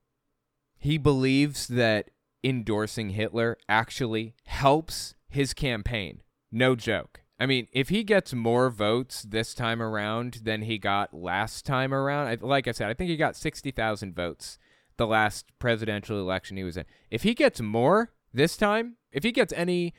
[0.78, 2.10] He believes that
[2.42, 6.20] endorsing Hitler actually helps his campaign.
[6.52, 7.22] No joke.
[7.38, 11.92] I mean, if he gets more votes this time around than he got last time
[11.92, 14.58] around, like I said, I think he got 60,000 votes
[14.96, 16.84] the last presidential election he was in.
[17.10, 19.94] If he gets more this time, if he gets any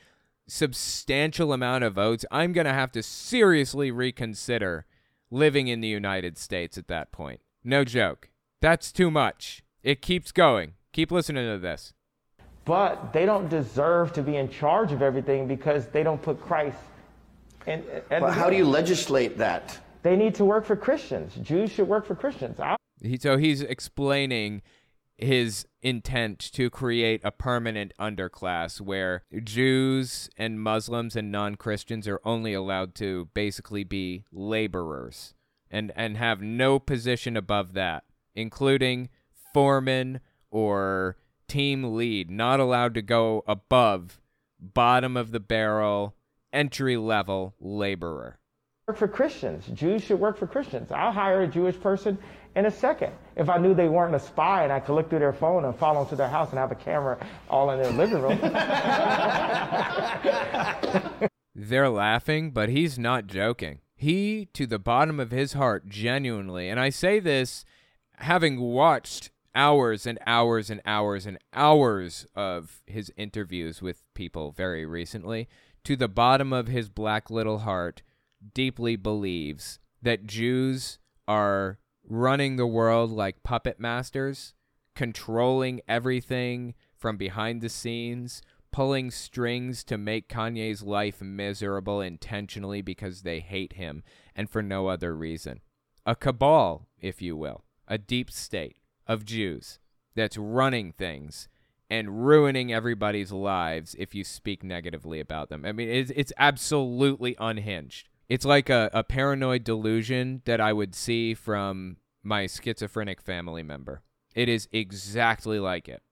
[0.48, 4.86] substantial amount of votes, I'm going to have to seriously reconsider
[5.30, 7.40] living in the United States at that point.
[7.62, 8.30] No joke.
[8.62, 9.62] That's too much.
[9.82, 10.74] It keeps going.
[10.92, 11.92] Keep listening to this.
[12.64, 16.78] But they don't deserve to be in charge of everything because they don't put Christ
[17.66, 17.84] in.
[18.10, 19.78] in But how do you legislate that?
[20.02, 21.34] They need to work for Christians.
[21.42, 22.60] Jews should work for Christians.
[22.60, 24.62] I- He, so he's explaining
[25.18, 32.52] his intent to create a permanent underclass where Jews and Muslims and non-Christians are only
[32.52, 35.34] allowed to basically be laborers
[35.70, 38.04] and and have no position above that,
[38.34, 39.08] including
[39.54, 41.16] foreman or
[41.48, 44.20] team lead, not allowed to go above
[44.60, 46.14] bottom of the barrel
[46.56, 48.38] entry level laborer.
[48.88, 49.66] work for Christians.
[49.74, 50.90] Jews should work for Christians.
[50.90, 52.16] I'll hire a Jewish person
[52.54, 55.18] in a second if I knew they weren't a spy and I could look through
[55.18, 57.18] their phone and follow them to their house and have a camera
[57.50, 58.38] all in their living room.
[61.54, 63.80] They're laughing, but he's not joking.
[63.94, 67.64] He, to the bottom of his heart, genuinely, and I say this
[68.18, 74.84] having watched hours and hours and hours and hours of his interviews with people very
[74.84, 75.48] recently,
[75.86, 78.02] to the bottom of his black little heart,
[78.54, 84.52] deeply believes that Jews are running the world like puppet masters,
[84.96, 93.22] controlling everything from behind the scenes, pulling strings to make Kanye's life miserable intentionally because
[93.22, 94.02] they hate him
[94.34, 95.60] and for no other reason.
[96.04, 99.78] A cabal, if you will, a deep state of Jews
[100.16, 101.46] that's running things
[101.88, 105.64] and ruining everybody's lives if you speak negatively about them.
[105.64, 108.08] I mean, it's, it's absolutely unhinged.
[108.28, 114.02] It's like a, a paranoid delusion that I would see from my schizophrenic family member.
[114.34, 116.02] It is exactly like it.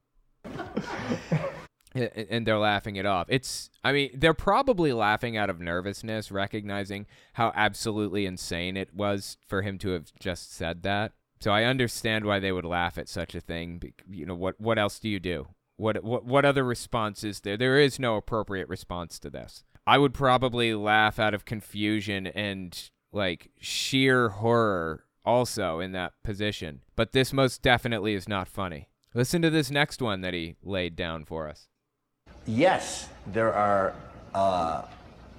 [1.94, 3.26] And they're laughing it off.
[3.28, 9.36] It's, I mean, they're probably laughing out of nervousness, recognizing how absolutely insane it was
[9.46, 11.12] for him to have just said that.
[11.40, 13.92] So I understand why they would laugh at such a thing.
[14.10, 15.48] You know, what what else do you do?
[15.76, 17.56] What what what other response is there?
[17.56, 19.64] There is no appropriate response to this.
[19.86, 26.80] I would probably laugh out of confusion and like sheer horror also in that position.
[26.96, 28.88] But this most definitely is not funny.
[29.14, 31.68] Listen to this next one that he laid down for us.
[32.46, 33.94] Yes, there are
[34.34, 34.82] uh,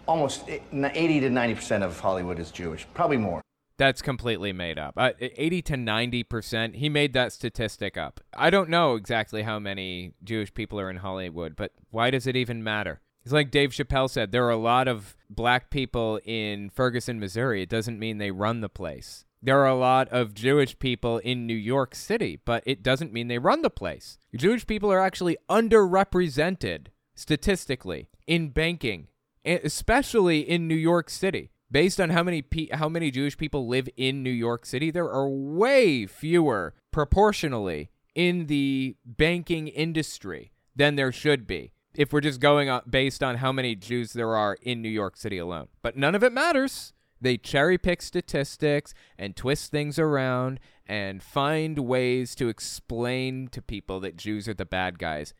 [0.07, 3.41] almost 80 to 90 percent of Hollywood is Jewish, probably more.
[3.77, 4.93] That's completely made up.
[4.95, 6.75] Uh, 80 to 90%.
[6.75, 8.21] He made that statistic up.
[8.35, 12.35] I don't know exactly how many Jewish people are in Hollywood, but why does it
[12.35, 13.01] even matter?
[13.23, 17.63] It's like Dave Chappelle said there are a lot of black people in Ferguson, Missouri.
[17.63, 19.25] It doesn't mean they run the place.
[19.41, 23.27] There are a lot of Jewish people in New York City, but it doesn't mean
[23.27, 24.19] they run the place.
[24.35, 29.07] Jewish people are actually underrepresented statistically in banking,
[29.43, 31.51] especially in New York City.
[31.71, 35.09] Based on how many pe- how many Jewish people live in New York City, there
[35.09, 41.71] are way fewer proportionally in the banking industry than there should be.
[41.95, 45.37] If we're just going based on how many Jews there are in New York City
[45.37, 45.67] alone.
[45.81, 46.93] But none of it matters.
[47.21, 53.99] They cherry pick statistics and twist things around and find ways to explain to people
[54.01, 55.33] that Jews are the bad guys,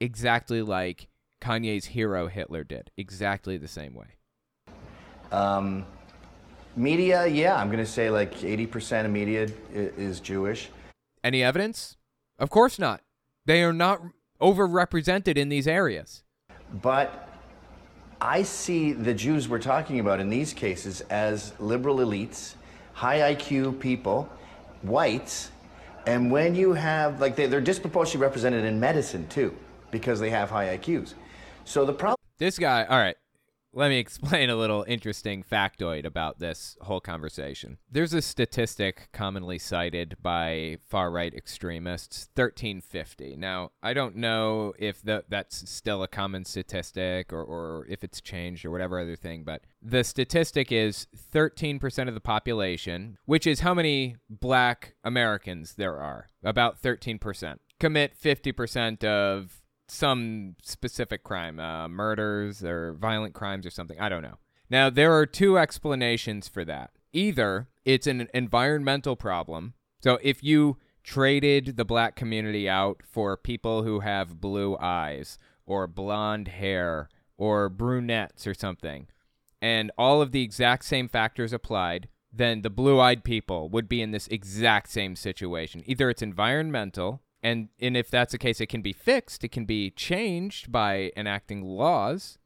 [0.00, 1.08] exactly like
[1.40, 4.17] Kanye's hero Hitler did, exactly the same way.
[5.32, 5.84] Um,
[6.76, 10.70] media, yeah, I'm going to say like 80% of media is Jewish.
[11.22, 11.96] Any evidence?
[12.38, 13.02] Of course not.
[13.46, 14.00] They are not
[14.40, 16.22] overrepresented in these areas.
[16.82, 17.28] But
[18.20, 22.54] I see the Jews we're talking about in these cases as liberal elites,
[22.92, 24.28] high IQ people,
[24.82, 25.50] whites,
[26.06, 29.54] and when you have, like, they, they're disproportionately represented in medicine too,
[29.90, 31.14] because they have high IQs.
[31.64, 32.16] So the problem.
[32.38, 33.16] This guy, all right,
[33.78, 37.78] let me explain a little interesting factoid about this whole conversation.
[37.88, 43.36] There's a statistic commonly cited by far right extremists 1350.
[43.36, 48.20] Now, I don't know if the, that's still a common statistic or, or if it's
[48.20, 53.60] changed or whatever other thing, but the statistic is 13% of the population, which is
[53.60, 59.57] how many black Americans there are, about 13%, commit 50% of
[59.88, 63.98] some specific crime, uh, murders or violent crimes or something.
[63.98, 64.38] I don't know.
[64.70, 66.90] Now, there are two explanations for that.
[67.12, 69.74] Either it's an environmental problem.
[70.00, 75.86] So if you traded the black community out for people who have blue eyes or
[75.86, 77.08] blonde hair
[77.38, 79.06] or brunettes or something,
[79.60, 84.02] and all of the exact same factors applied, then the blue eyed people would be
[84.02, 85.82] in this exact same situation.
[85.86, 89.64] Either it's environmental, and, and if that's the case, it can be fixed, it can
[89.64, 92.38] be changed by enacting laws,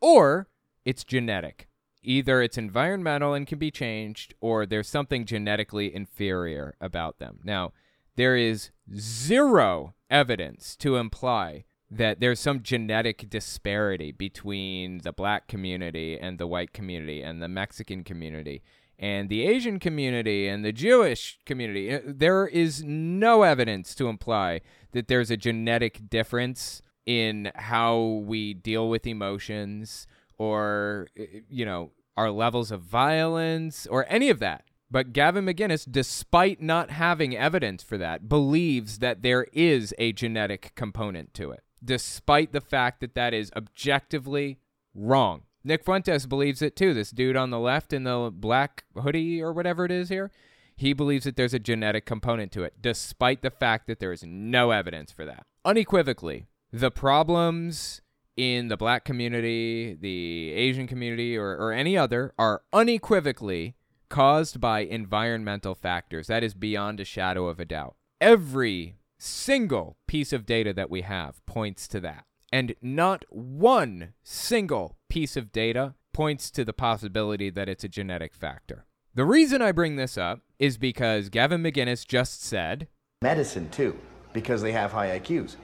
[0.00, 0.48] or
[0.84, 1.68] it's genetic.
[2.02, 7.40] Either it's environmental and can be changed, or there's something genetically inferior about them.
[7.42, 7.72] Now,
[8.16, 16.18] there is zero evidence to imply that there's some genetic disparity between the black community
[16.18, 18.62] and the white community and the Mexican community
[18.98, 21.92] and the Asian community and the Jewish community.
[21.92, 24.60] Uh, There is no evidence to imply
[24.92, 30.06] that there's a genetic difference in how we deal with emotions
[30.38, 34.64] or, uh, you know, our levels of violence or any of that.
[34.90, 40.72] But Gavin McInnes, despite not having evidence for that, believes that there is a genetic
[40.74, 44.58] component to it, despite the fact that that is objectively
[44.94, 45.42] wrong.
[45.66, 46.94] Nick Fuentes believes it too.
[46.94, 50.30] This dude on the left in the black hoodie or whatever it is here,
[50.76, 54.22] he believes that there's a genetic component to it, despite the fact that there is
[54.24, 55.44] no evidence for that.
[55.64, 58.00] Unequivocally, the problems
[58.36, 63.74] in the black community, the Asian community, or, or any other are unequivocally
[64.08, 66.28] caused by environmental factors.
[66.28, 67.96] That is beyond a shadow of a doubt.
[68.20, 72.24] Every single piece of data that we have points to that.
[72.52, 78.34] And not one single piece of data points to the possibility that it's a genetic
[78.34, 78.86] factor.
[79.14, 82.88] The reason I bring this up is because Gavin McInnes just said
[83.22, 83.98] Medicine too,
[84.32, 85.56] because they have high IQs.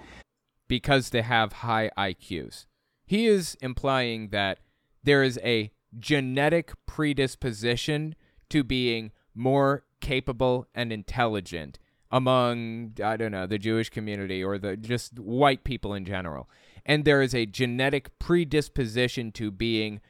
[0.68, 2.66] because they have high IQs.
[3.04, 4.58] He is implying that
[5.02, 8.14] there is a genetic predisposition
[8.48, 11.78] to being more capable and intelligent
[12.10, 16.48] among I don't know the Jewish community or the just white people in general.
[16.84, 20.00] And there is a genetic predisposition to being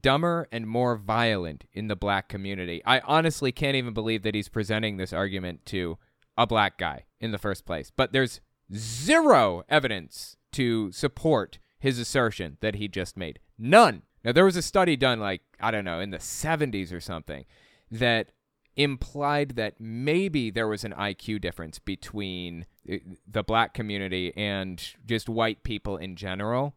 [0.00, 2.82] dumber and more violent in the black community.
[2.84, 5.98] I honestly can't even believe that he's presenting this argument to
[6.36, 7.92] a black guy in the first place.
[7.94, 8.40] But there's
[8.74, 13.38] zero evidence to support his assertion that he just made.
[13.58, 14.02] None.
[14.24, 17.44] Now there was a study done like I don't know in the 70s or something
[17.90, 18.32] that
[18.76, 22.96] implied that maybe there was an IQ difference between uh,
[23.26, 26.74] the black community and just white people in general.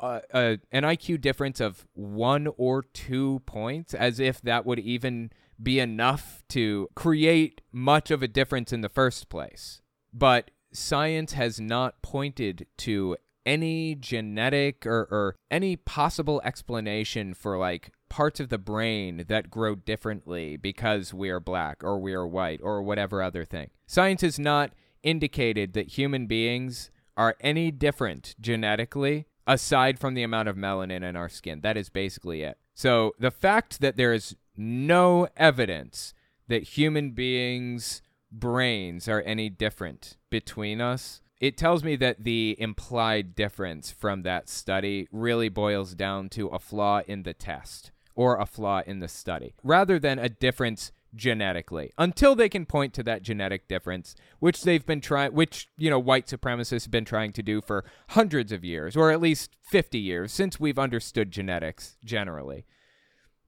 [0.00, 5.30] Uh, uh, an IQ difference of one or two points, as if that would even
[5.62, 9.82] be enough to create much of a difference in the first place.
[10.12, 13.16] But science has not pointed to
[13.46, 19.74] any genetic or, or any possible explanation for like parts of the brain that grow
[19.74, 23.68] differently because we are black or we are white or whatever other thing.
[23.88, 24.70] Science has not
[25.02, 31.16] indicated that human beings are any different genetically aside from the amount of melanin in
[31.16, 31.60] our skin.
[31.62, 32.56] That is basically it.
[32.72, 36.14] So the fact that there is no evidence
[36.46, 38.00] that human beings'
[38.30, 44.48] brains are any different between us it tells me that the implied difference from that
[44.48, 49.08] study really boils down to a flaw in the test or a flaw in the
[49.08, 54.62] study rather than a difference genetically until they can point to that genetic difference which
[54.62, 58.50] they've been trying which you know white supremacists have been trying to do for hundreds
[58.50, 62.64] of years or at least 50 years since we've understood genetics generally.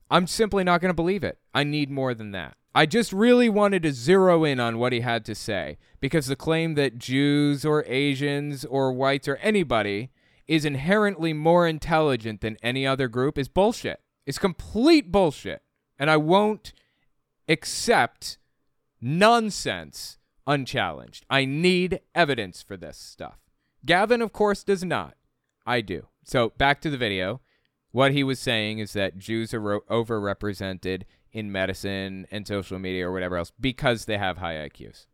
[0.09, 1.37] I'm simply not going to believe it.
[1.53, 2.55] I need more than that.
[2.73, 6.35] I just really wanted to zero in on what he had to say because the
[6.35, 10.11] claim that Jews or Asians or whites or anybody
[10.47, 14.01] is inherently more intelligent than any other group is bullshit.
[14.27, 15.63] It's complete bullshit.
[15.97, 16.73] And I won't
[17.47, 18.37] accept
[19.01, 21.25] nonsense unchallenged.
[21.29, 23.39] I need evidence for this stuff.
[23.85, 25.15] Gavin, of course, does not.
[25.65, 26.07] I do.
[26.23, 27.41] So back to the video.
[27.91, 33.13] What he was saying is that Jews are overrepresented in medicine and social media or
[33.13, 35.05] whatever else because they have high IQs.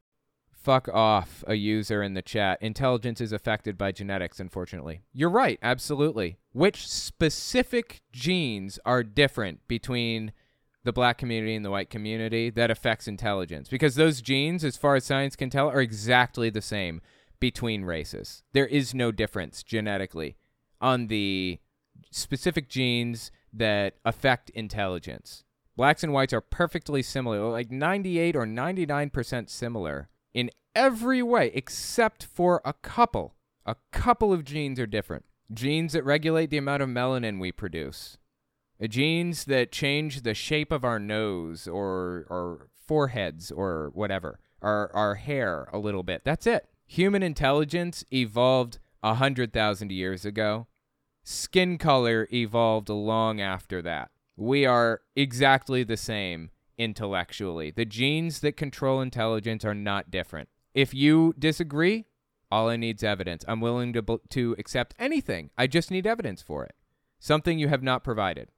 [0.64, 2.57] Fuck off, a user in the chat.
[2.61, 5.02] Intelligence is affected by genetics, unfortunately.
[5.11, 6.38] You're right, absolutely.
[6.53, 10.31] Which specific genes are different between
[10.85, 13.68] the black community and the white community that affects intelligence?
[13.68, 17.02] Because those genes, as far as science can tell, are exactly the same
[17.41, 18.44] between races.
[18.53, 20.38] There is no difference genetically
[20.80, 21.60] on the
[22.10, 25.44] specific genes that affect intelligence.
[25.76, 32.23] Blacks and whites are perfectly similar, like 98 or 99% similar in every way, except
[32.26, 33.35] for a couple.
[33.65, 35.26] A couple of genes are different.
[35.53, 38.18] Genes that regulate the amount of melanin we produce.
[38.81, 44.91] Uh, genes that change the shape of our nose or, or foreheads or whatever, our,
[44.93, 46.23] our hair a little bit.
[46.26, 46.68] That's it.
[46.88, 50.68] Human intelligence evolved 100,000 years ago.
[51.23, 57.72] Skin color evolved long after that we are exactly the same intellectually.
[57.72, 60.50] The genes that control intelligence are not different.
[60.74, 62.06] If you disagree,
[62.52, 63.44] all I need is evidence.
[63.48, 65.50] I'm willing to to accept anything.
[65.58, 66.76] I just need evidence for it.
[67.20, 68.50] Something you have not provided.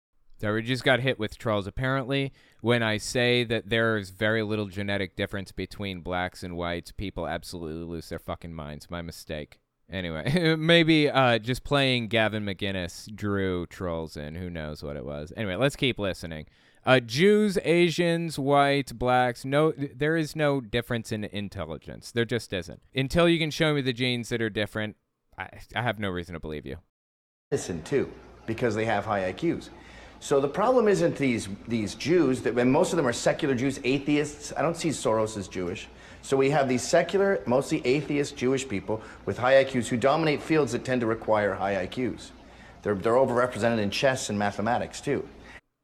[0.42, 1.66] So we just got hit with trolls.
[1.66, 6.92] Apparently, when I say that there is very little genetic difference between blacks and whites,
[6.92, 8.90] people absolutely lose their fucking minds.
[8.90, 9.60] My mistake.
[9.90, 14.36] Anyway, maybe uh, just playing Gavin McInnes drew trolls in.
[14.36, 15.32] Who knows what it was?
[15.38, 16.48] Anyway, let's keep listening.
[16.86, 22.12] Uh, Jews, Asians, whites, blacks, no, there is no difference in intelligence.
[22.12, 22.82] There just isn't.
[22.94, 24.96] Until you can show me the genes that are different,
[25.36, 26.78] I, I have no reason to believe you.
[27.52, 28.12] Listen, too,
[28.46, 29.70] because they have high IQs.
[30.20, 33.80] So the problem isn't these these Jews that and most of them are secular Jews,
[33.84, 34.54] atheists.
[34.56, 35.88] I don't see Soros as Jewish.
[36.22, 40.72] So we have these secular, mostly atheist Jewish people with high IQs who dominate fields
[40.72, 42.32] that tend to require high IQs.
[42.82, 45.28] They're, they're overrepresented in chess and mathematics too.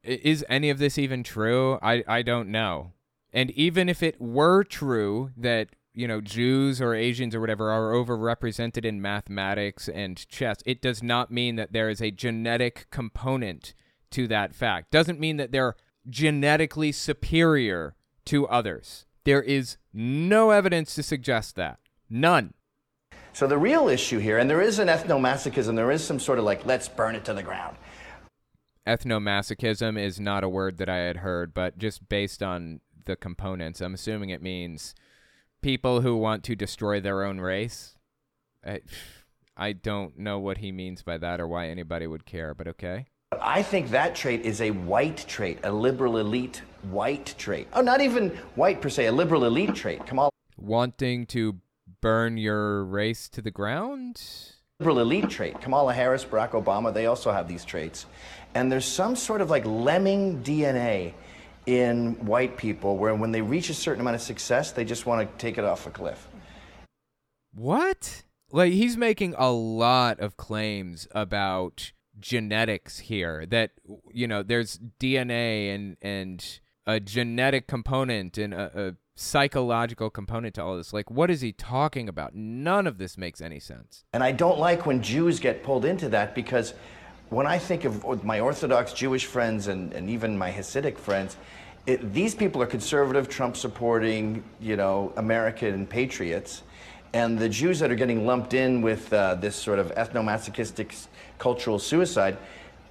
[0.02, 1.78] Is any of this even true?
[1.82, 2.92] I, I don't know.
[3.32, 7.92] And even if it were true that, you know, Jews or Asians or whatever are
[7.92, 13.74] overrepresented in mathematics and chess, it does not mean that there is a genetic component
[14.10, 14.90] to that fact.
[14.90, 15.76] Doesn't mean that they're
[16.08, 17.94] genetically superior
[18.26, 19.06] to others.
[19.24, 21.78] There is no evidence to suggest that.
[22.10, 22.54] None.
[23.32, 26.44] So the real issue here, and there is an ethnomasochism, there is some sort of
[26.44, 27.76] like, let's burn it to the ground.
[28.86, 33.80] Ethnomasochism is not a word that I had heard, but just based on the components,
[33.80, 34.94] I'm assuming it means
[35.60, 37.96] people who want to destroy their own race.
[38.66, 38.80] I,
[39.56, 43.06] I don't know what he means by that or why anybody would care, but okay.
[43.40, 47.68] I think that trait is a white trait, a liberal elite white trait.
[47.72, 50.04] Oh, not even white per se, a liberal elite trait.
[50.06, 50.30] Kamala.
[50.56, 51.60] Wanting to
[52.00, 54.22] burn your race to the ground?
[54.80, 55.60] Liberal elite trait.
[55.60, 58.06] Kamala Harris, Barack Obama, they also have these traits.
[58.54, 61.14] And there's some sort of like lemming DNA
[61.66, 65.28] in white people where when they reach a certain amount of success, they just want
[65.28, 66.28] to take it off a cliff.
[67.54, 68.24] What?
[68.50, 73.72] Like he's making a lot of claims about genetics here that
[74.12, 80.62] you know there's DNA and and a genetic component and a, a psychological component to
[80.62, 80.92] all this.
[80.92, 82.34] Like what is he talking about?
[82.34, 84.04] None of this makes any sense.
[84.12, 86.74] And I don't like when Jews get pulled into that because
[87.32, 91.38] when I think of my Orthodox Jewish friends and, and even my Hasidic friends,
[91.86, 96.62] it, these people are conservative, Trump supporting, you know, American patriots.
[97.14, 100.94] And the Jews that are getting lumped in with uh, this sort of ethno-masochistic
[101.38, 102.36] cultural suicide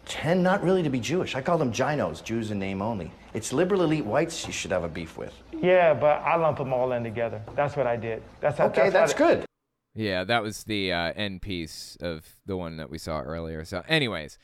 [0.06, 1.36] tend not really to be Jewish.
[1.36, 3.12] I call them JINOs, Jews in name only.
[3.36, 5.34] It's liberal elite whites you should have a beef with.
[5.62, 7.42] Yeah, but I lump them all in together.
[7.56, 8.24] That's what I did.
[8.40, 9.46] That's how, okay, that's, that's good.
[9.94, 13.66] Yeah, that was the uh, end piece of the one that we saw earlier.
[13.66, 14.38] So, anyways,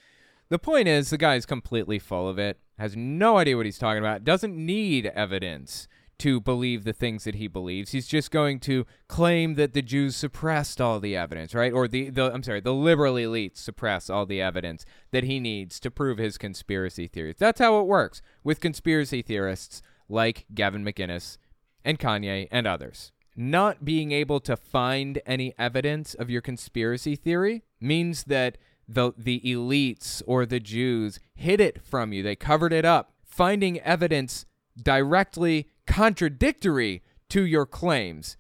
[0.50, 4.00] the point is the guy's completely full of it, has no idea what he's talking
[4.00, 5.88] about, doesn't need evidence
[6.20, 7.92] to believe the things that he believes.
[7.92, 11.72] He's just going to claim that the Jews suppressed all the evidence, right?
[11.72, 15.80] Or the, the I'm sorry, the liberal elites suppress all the evidence that he needs
[15.82, 17.36] to prove his conspiracy theories.
[17.38, 21.38] That's how it works with conspiracy theorists like Gavin McInnes
[21.86, 23.12] and Kanye and others.
[23.40, 28.58] Not being able to find any evidence of your conspiracy theory means that
[28.88, 32.24] the the elites or the Jews hid it from you.
[32.24, 33.14] They covered it up.
[33.24, 34.46] Finding evidence
[34.82, 38.38] directly contradictory to your claims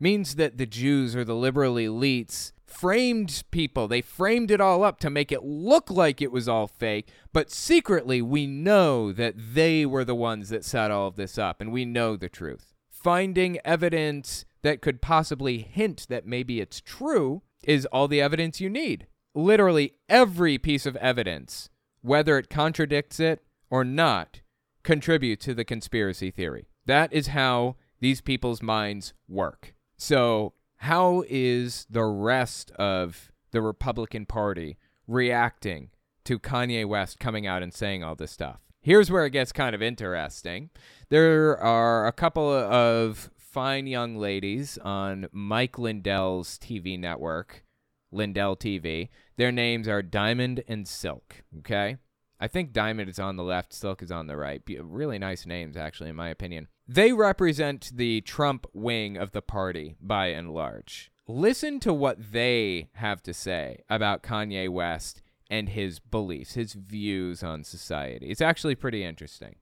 [0.00, 3.86] means that the Jews or the liberal elites framed people.
[3.86, 7.50] They framed it all up to make it look like it was all fake, but
[7.50, 11.70] secretly we know that they were the ones that set all of this up and
[11.70, 12.69] we know the truth.
[13.02, 18.68] Finding evidence that could possibly hint that maybe it's true is all the evidence you
[18.68, 19.06] need.
[19.34, 21.70] Literally every piece of evidence,
[22.02, 24.42] whether it contradicts it or not,
[24.82, 26.68] contribute to the conspiracy theory.
[26.84, 29.74] That is how these people's minds work.
[29.96, 35.90] So, how is the rest of the Republican Party reacting
[36.24, 38.69] to Kanye West coming out and saying all this stuff?
[38.82, 40.70] Here's where it gets kind of interesting.
[41.10, 47.66] There are a couple of fine young ladies on Mike Lindell's TV network,
[48.10, 49.10] Lindell TV.
[49.36, 51.98] Their names are Diamond and Silk, okay?
[52.40, 54.62] I think Diamond is on the left, Silk is on the right.
[54.80, 56.68] Really nice names, actually, in my opinion.
[56.88, 61.10] They represent the Trump wing of the party by and large.
[61.28, 65.20] Listen to what they have to say about Kanye West
[65.50, 68.30] and his beliefs, his views on society.
[68.30, 69.56] It's actually pretty interesting.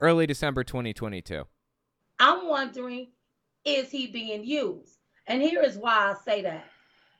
[0.00, 1.44] Early December 2022.
[2.20, 3.08] I'm wondering,
[3.64, 4.98] is he being used?
[5.26, 6.64] And here is why I say that.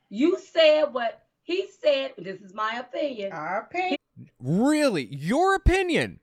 [0.08, 2.12] You said what he said.
[2.16, 3.32] This is my opinion.
[3.32, 3.98] Our opinion.
[4.40, 5.12] Really?
[5.12, 6.20] Your opinion?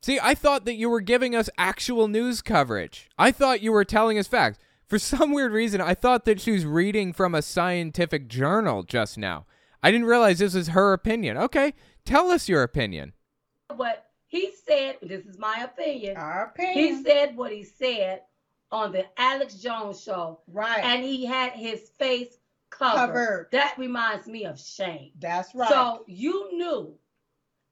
[0.00, 3.10] See, I thought that you were giving us actual news coverage.
[3.18, 4.58] I thought you were telling us facts.
[4.86, 9.18] For some weird reason, I thought that she was reading from a scientific journal just
[9.18, 9.44] now.
[9.82, 11.36] I didn't realize this was her opinion.
[11.36, 11.74] Okay,
[12.04, 13.12] tell us your opinion.
[13.76, 16.16] What he said, this is my opinion.
[16.16, 16.96] Our opinion.
[16.96, 18.22] He said what he said
[18.70, 20.40] on the Alex Jones show.
[20.48, 20.84] Right.
[20.84, 22.38] And he had his face
[22.70, 22.98] covered.
[22.98, 23.48] Covered.
[23.52, 25.12] That reminds me of shame.
[25.18, 25.68] That's right.
[25.68, 26.94] So you knew,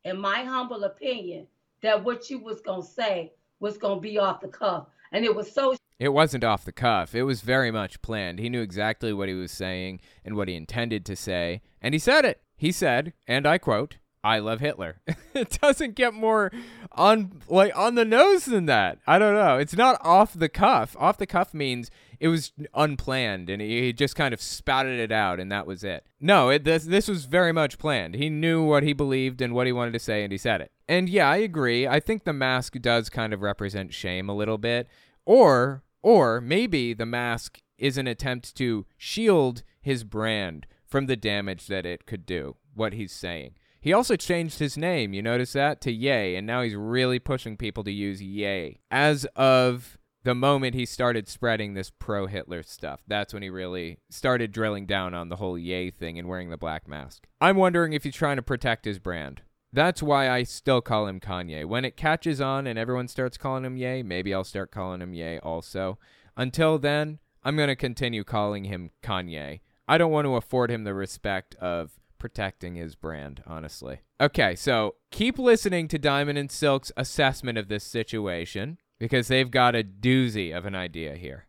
[0.04, 1.46] in my humble opinion,
[1.82, 4.86] that what you was gonna say was gonna be off the cuff.
[5.12, 7.14] And it was so It wasn't off the cuff.
[7.14, 8.39] It was very much planned.
[8.39, 11.98] He knew exactly what he was saying and what he intended to say, and he
[11.98, 12.43] said it.
[12.56, 13.97] He said, and I quote,
[14.27, 15.01] I love Hitler.
[15.35, 16.51] it doesn't get more
[16.93, 18.98] on like on the nose than that.
[19.06, 19.56] I don't know.
[19.56, 20.97] It's not off the cuff.
[20.98, 25.39] Off the cuff means it was unplanned and he just kind of spouted it out
[25.39, 26.05] and that was it.
[26.18, 28.16] No, it, this this was very much planned.
[28.16, 30.73] He knew what he believed and what he wanted to say and he said it.
[30.89, 31.86] And yeah, I agree.
[31.86, 34.89] I think the mask does kind of represent shame a little bit.
[35.24, 41.66] Or or maybe the mask is an attempt to shield his brand from the damage
[41.66, 43.56] that it could do, what he's saying.
[43.80, 47.56] He also changed his name, you notice that, to Ye, and now he's really pushing
[47.56, 48.78] people to use Ye.
[48.88, 53.98] As of the moment he started spreading this pro Hitler stuff, that's when he really
[54.08, 57.26] started drilling down on the whole Ye thing and wearing the black mask.
[57.40, 59.42] I'm wondering if he's trying to protect his brand.
[59.76, 61.66] That's why I still call him Kanye.
[61.66, 65.12] When it catches on and everyone starts calling him Ye, maybe I'll start calling him
[65.12, 65.98] Ye also.
[66.34, 70.84] Until then, I'm going to continue calling him Kanye I don't want to afford him
[70.84, 74.00] the respect of protecting his brand, honestly.
[74.20, 79.76] Okay, so keep listening to Diamond and Silk's assessment of this situation because they've got
[79.76, 81.46] a doozy of an idea here.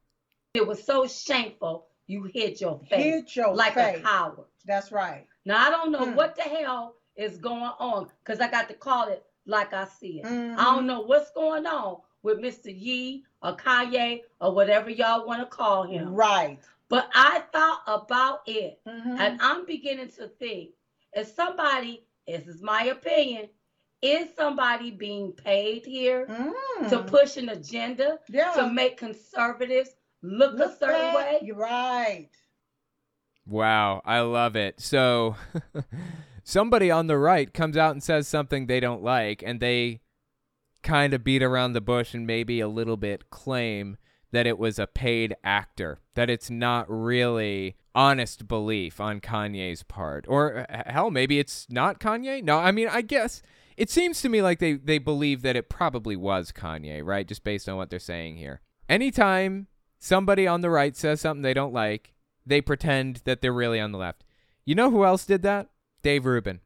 [0.53, 1.87] It was so shameful.
[2.07, 3.99] You hit your face Hit your like face.
[3.99, 4.45] a coward.
[4.65, 5.25] That's right.
[5.45, 6.15] Now I don't know Mm.
[6.15, 10.19] what the hell is going on because I got to call it like I see
[10.21, 10.25] it.
[10.25, 10.57] Mhm.
[10.57, 12.65] I don't know what's going on with Mr.
[12.67, 16.13] Ye or Kanye or whatever y'all want to call him.
[16.13, 16.59] Right.
[16.89, 19.19] But I thought about it, Mhm.
[19.19, 20.71] and I'm beginning to think:
[21.15, 22.05] is somebody?
[22.27, 23.49] This is my opinion.
[24.01, 27.07] Is somebody being paid here to Mm.
[27.07, 28.51] push an agenda Yeah.
[28.53, 31.15] to make conservatives look, a certain bad.
[31.15, 31.39] way?
[31.41, 32.29] You're right.
[33.47, 34.79] Wow, I love it.
[34.79, 35.35] So
[36.47, 39.99] somebody on the right comes out and says something they don't like, and they
[40.81, 43.97] kind of beat around the bush and maybe a little bit claim
[44.31, 50.25] that it was a paid actor, that it's not really honest belief on Kanye's part.
[50.29, 52.41] Or uh, hell, maybe it's not Kanye?
[52.41, 53.41] No, I mean, I guess
[53.75, 57.27] it seems to me like they, they believe that it probably was Kanye, right?
[57.27, 58.61] Just based on what they're saying here.
[58.87, 59.67] Anytime
[59.99, 62.13] somebody on the right says something they don't like,
[62.45, 64.23] they pretend that they're really on the left.
[64.63, 65.69] You know who else did that?
[66.07, 66.61] Dave Rubin.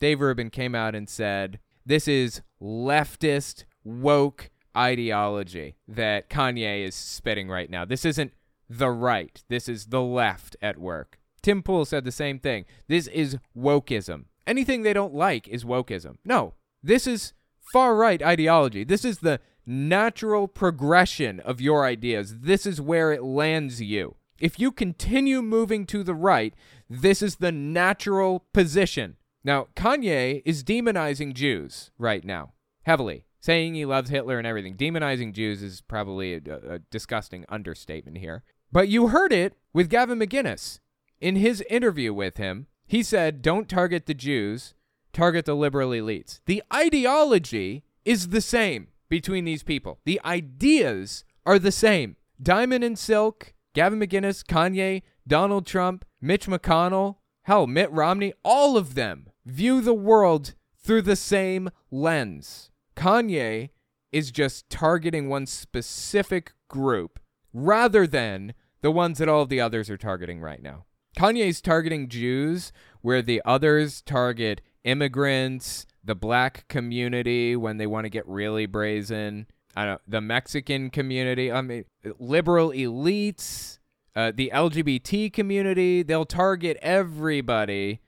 [0.00, 7.48] Dave Rubin came out and said, This is leftist, woke ideology that Kanye is spitting
[7.48, 7.84] right now.
[7.84, 8.32] This isn't
[8.68, 11.20] the right, this is the left at work.
[11.40, 12.64] Tim Pool said the same thing.
[12.88, 14.24] This is wokeism.
[14.44, 16.16] Anything they don't like is wokeism.
[16.24, 17.32] No, this is
[17.72, 18.82] far right ideology.
[18.82, 22.40] This is the natural progression of your ideas.
[22.40, 24.16] This is where it lands you.
[24.40, 26.54] If you continue moving to the right,
[26.90, 29.16] this is the natural position.
[29.44, 32.52] Now, Kanye is demonizing Jews right now,
[32.82, 34.76] heavily, saying he loves Hitler and everything.
[34.76, 38.42] Demonizing Jews is probably a, a disgusting understatement here.
[38.72, 40.80] But you heard it with Gavin McInnes.
[41.20, 44.74] In his interview with him, he said, Don't target the Jews,
[45.12, 46.40] target the liberal elites.
[46.46, 52.16] The ideology is the same between these people, the ideas are the same.
[52.42, 58.94] Diamond and Silk, Gavin McInnes, Kanye, Donald Trump, Mitch McConnell, hell, Mitt Romney, all of
[58.94, 62.70] them view the world through the same lens.
[62.96, 63.70] Kanye
[64.12, 67.20] is just targeting one specific group
[67.52, 70.84] rather than the ones that all of the others are targeting right now.
[71.16, 72.72] Kanye's targeting Jews
[73.02, 79.46] where the others target immigrants, the black community when they want to get really brazen.
[79.80, 81.86] I don't the Mexican community, I mean
[82.18, 83.78] liberal elites,
[84.14, 88.02] uh, the LGBT community, they'll target everybody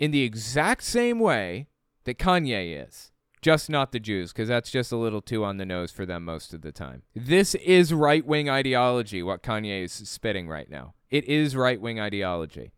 [0.00, 1.66] in the exact same way
[2.04, 3.10] that Kanye is.
[3.42, 6.24] Just not the Jews, because that's just a little too on the nose for them
[6.24, 7.02] most of the time.
[7.14, 10.94] This is right wing ideology, what Kanye is spitting right now.
[11.10, 12.72] It is right wing ideology.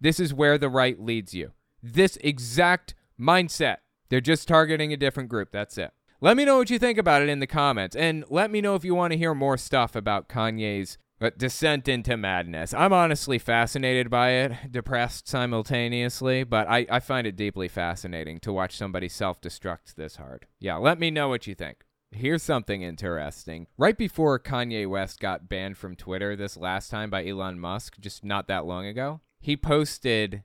[0.00, 1.54] This is where the right leads you.
[1.82, 3.78] This exact mindset.
[4.10, 5.48] They're just targeting a different group.
[5.50, 5.92] That's it.
[6.22, 7.96] Let me know what you think about it in the comments.
[7.96, 11.88] And let me know if you want to hear more stuff about Kanye's uh, descent
[11.88, 12.74] into madness.
[12.74, 18.52] I'm honestly fascinated by it, depressed simultaneously, but I, I find it deeply fascinating to
[18.52, 20.46] watch somebody self destruct this hard.
[20.58, 21.84] Yeah, let me know what you think.
[22.10, 23.68] Here's something interesting.
[23.78, 28.26] Right before Kanye West got banned from Twitter this last time by Elon Musk, just
[28.26, 30.42] not that long ago, he posted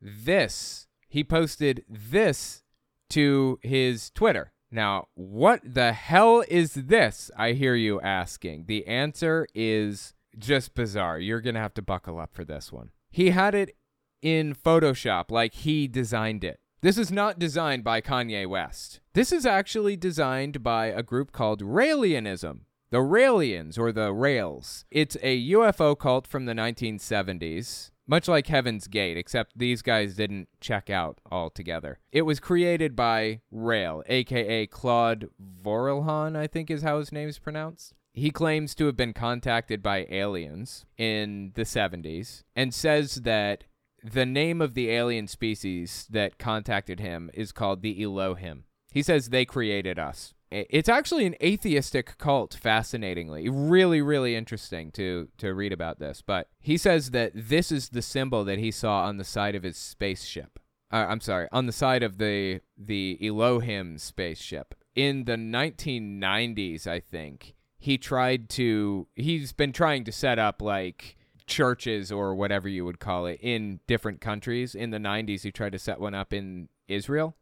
[0.00, 0.86] this.
[1.08, 2.62] He posted this
[3.08, 4.52] to his Twitter.
[4.70, 7.30] Now, what the hell is this?
[7.36, 8.66] I hear you asking.
[8.66, 11.18] The answer is just bizarre.
[11.18, 12.90] You're going to have to buckle up for this one.
[13.10, 13.76] He had it
[14.22, 16.60] in Photoshop like he designed it.
[16.82, 19.00] This is not designed by Kanye West.
[19.12, 22.60] This is actually designed by a group called Raelianism.
[22.90, 24.84] The Raelians, or the Rails.
[24.90, 30.48] It's a UFO cult from the 1970s, much like Heaven's Gate, except these guys didn't
[30.60, 32.00] check out altogether.
[32.10, 35.28] It was created by Raël, aka Claude
[35.64, 37.94] Vorilhon, I think is how his name is pronounced.
[38.12, 43.62] He claims to have been contacted by aliens in the 70s and says that
[44.02, 48.64] the name of the alien species that contacted him is called the Elohim.
[48.90, 50.34] He says they created us.
[50.50, 53.48] It's actually an atheistic cult, fascinatingly.
[53.48, 56.22] Really, really interesting to, to read about this.
[56.26, 59.62] But he says that this is the symbol that he saw on the side of
[59.62, 60.58] his spaceship.
[60.92, 64.74] Uh, I'm sorry, on the side of the, the Elohim spaceship.
[64.96, 71.16] In the 1990s, I think, he tried to, he's been trying to set up like
[71.46, 74.74] churches or whatever you would call it in different countries.
[74.74, 77.36] In the 90s, he tried to set one up in Israel,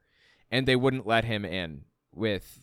[0.51, 2.61] and they wouldn't let him in with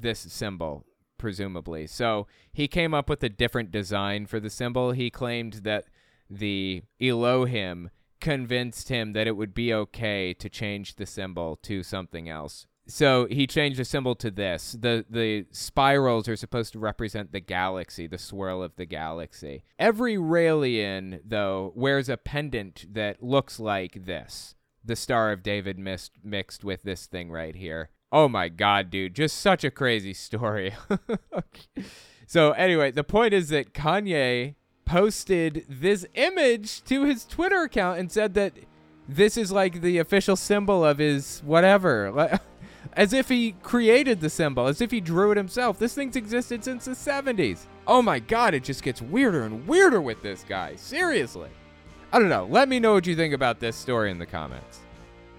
[0.00, 0.84] this symbol,
[1.18, 1.86] presumably.
[1.86, 4.92] So he came up with a different design for the symbol.
[4.92, 5.84] He claimed that
[6.30, 12.28] the Elohim convinced him that it would be okay to change the symbol to something
[12.28, 12.66] else.
[12.88, 14.72] So he changed the symbol to this.
[14.72, 19.62] The the spirals are supposed to represent the galaxy, the swirl of the galaxy.
[19.78, 24.54] Every Raelian, though, wears a pendant that looks like this.
[24.82, 27.90] The Star of David mixed mixed with this thing right here.
[28.10, 30.74] Oh my god, dude, just such a crazy story.
[32.28, 34.54] So anyway, the point is that Kanye
[34.84, 38.52] posted this image to his Twitter account and said that
[39.08, 42.38] this is like the official symbol of his whatever.
[42.92, 45.78] As if he created the symbol, as if he drew it himself.
[45.78, 47.66] This thing's existed since the 70s.
[47.86, 50.74] Oh my god, it just gets weirder and weirder with this guy.
[50.74, 51.50] Seriously.
[52.12, 52.46] I don't know.
[52.50, 54.80] Let me know what you think about this story in the comments.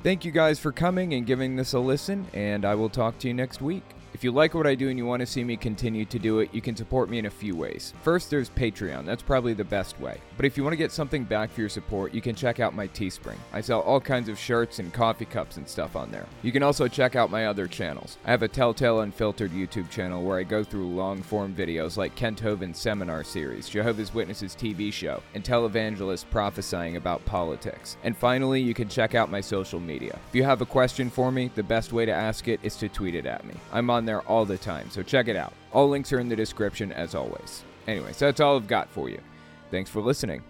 [0.02, 3.28] Thank you guys for coming and giving this a listen, and I will talk to
[3.28, 3.84] you next week.
[4.20, 6.40] If you like what I do and you want to see me continue to do
[6.40, 7.94] it, you can support me in a few ways.
[8.02, 9.06] First, there's Patreon.
[9.06, 10.20] That's probably the best way.
[10.36, 12.76] But if you want to get something back for your support, you can check out
[12.76, 13.38] my Teespring.
[13.54, 16.26] I sell all kinds of shirts and coffee cups and stuff on there.
[16.44, 18.18] You can also check out my other channels.
[18.26, 22.16] I have a Telltale Unfiltered YouTube channel where I go through long form videos like
[22.16, 27.96] Kent Hovind's seminar series, Jehovah's Witnesses TV show, and televangelists prophesying about politics.
[28.04, 30.20] And finally, you can check out my social media.
[30.28, 32.90] If you have a question for me, the best way to ask it is to
[32.90, 33.54] tweet it at me.
[33.72, 35.54] I'm on there all the time, so check it out.
[35.72, 37.64] All links are in the description as always.
[37.88, 39.22] Anyways, that's all I've got for you.
[39.70, 40.42] Thanks for listening.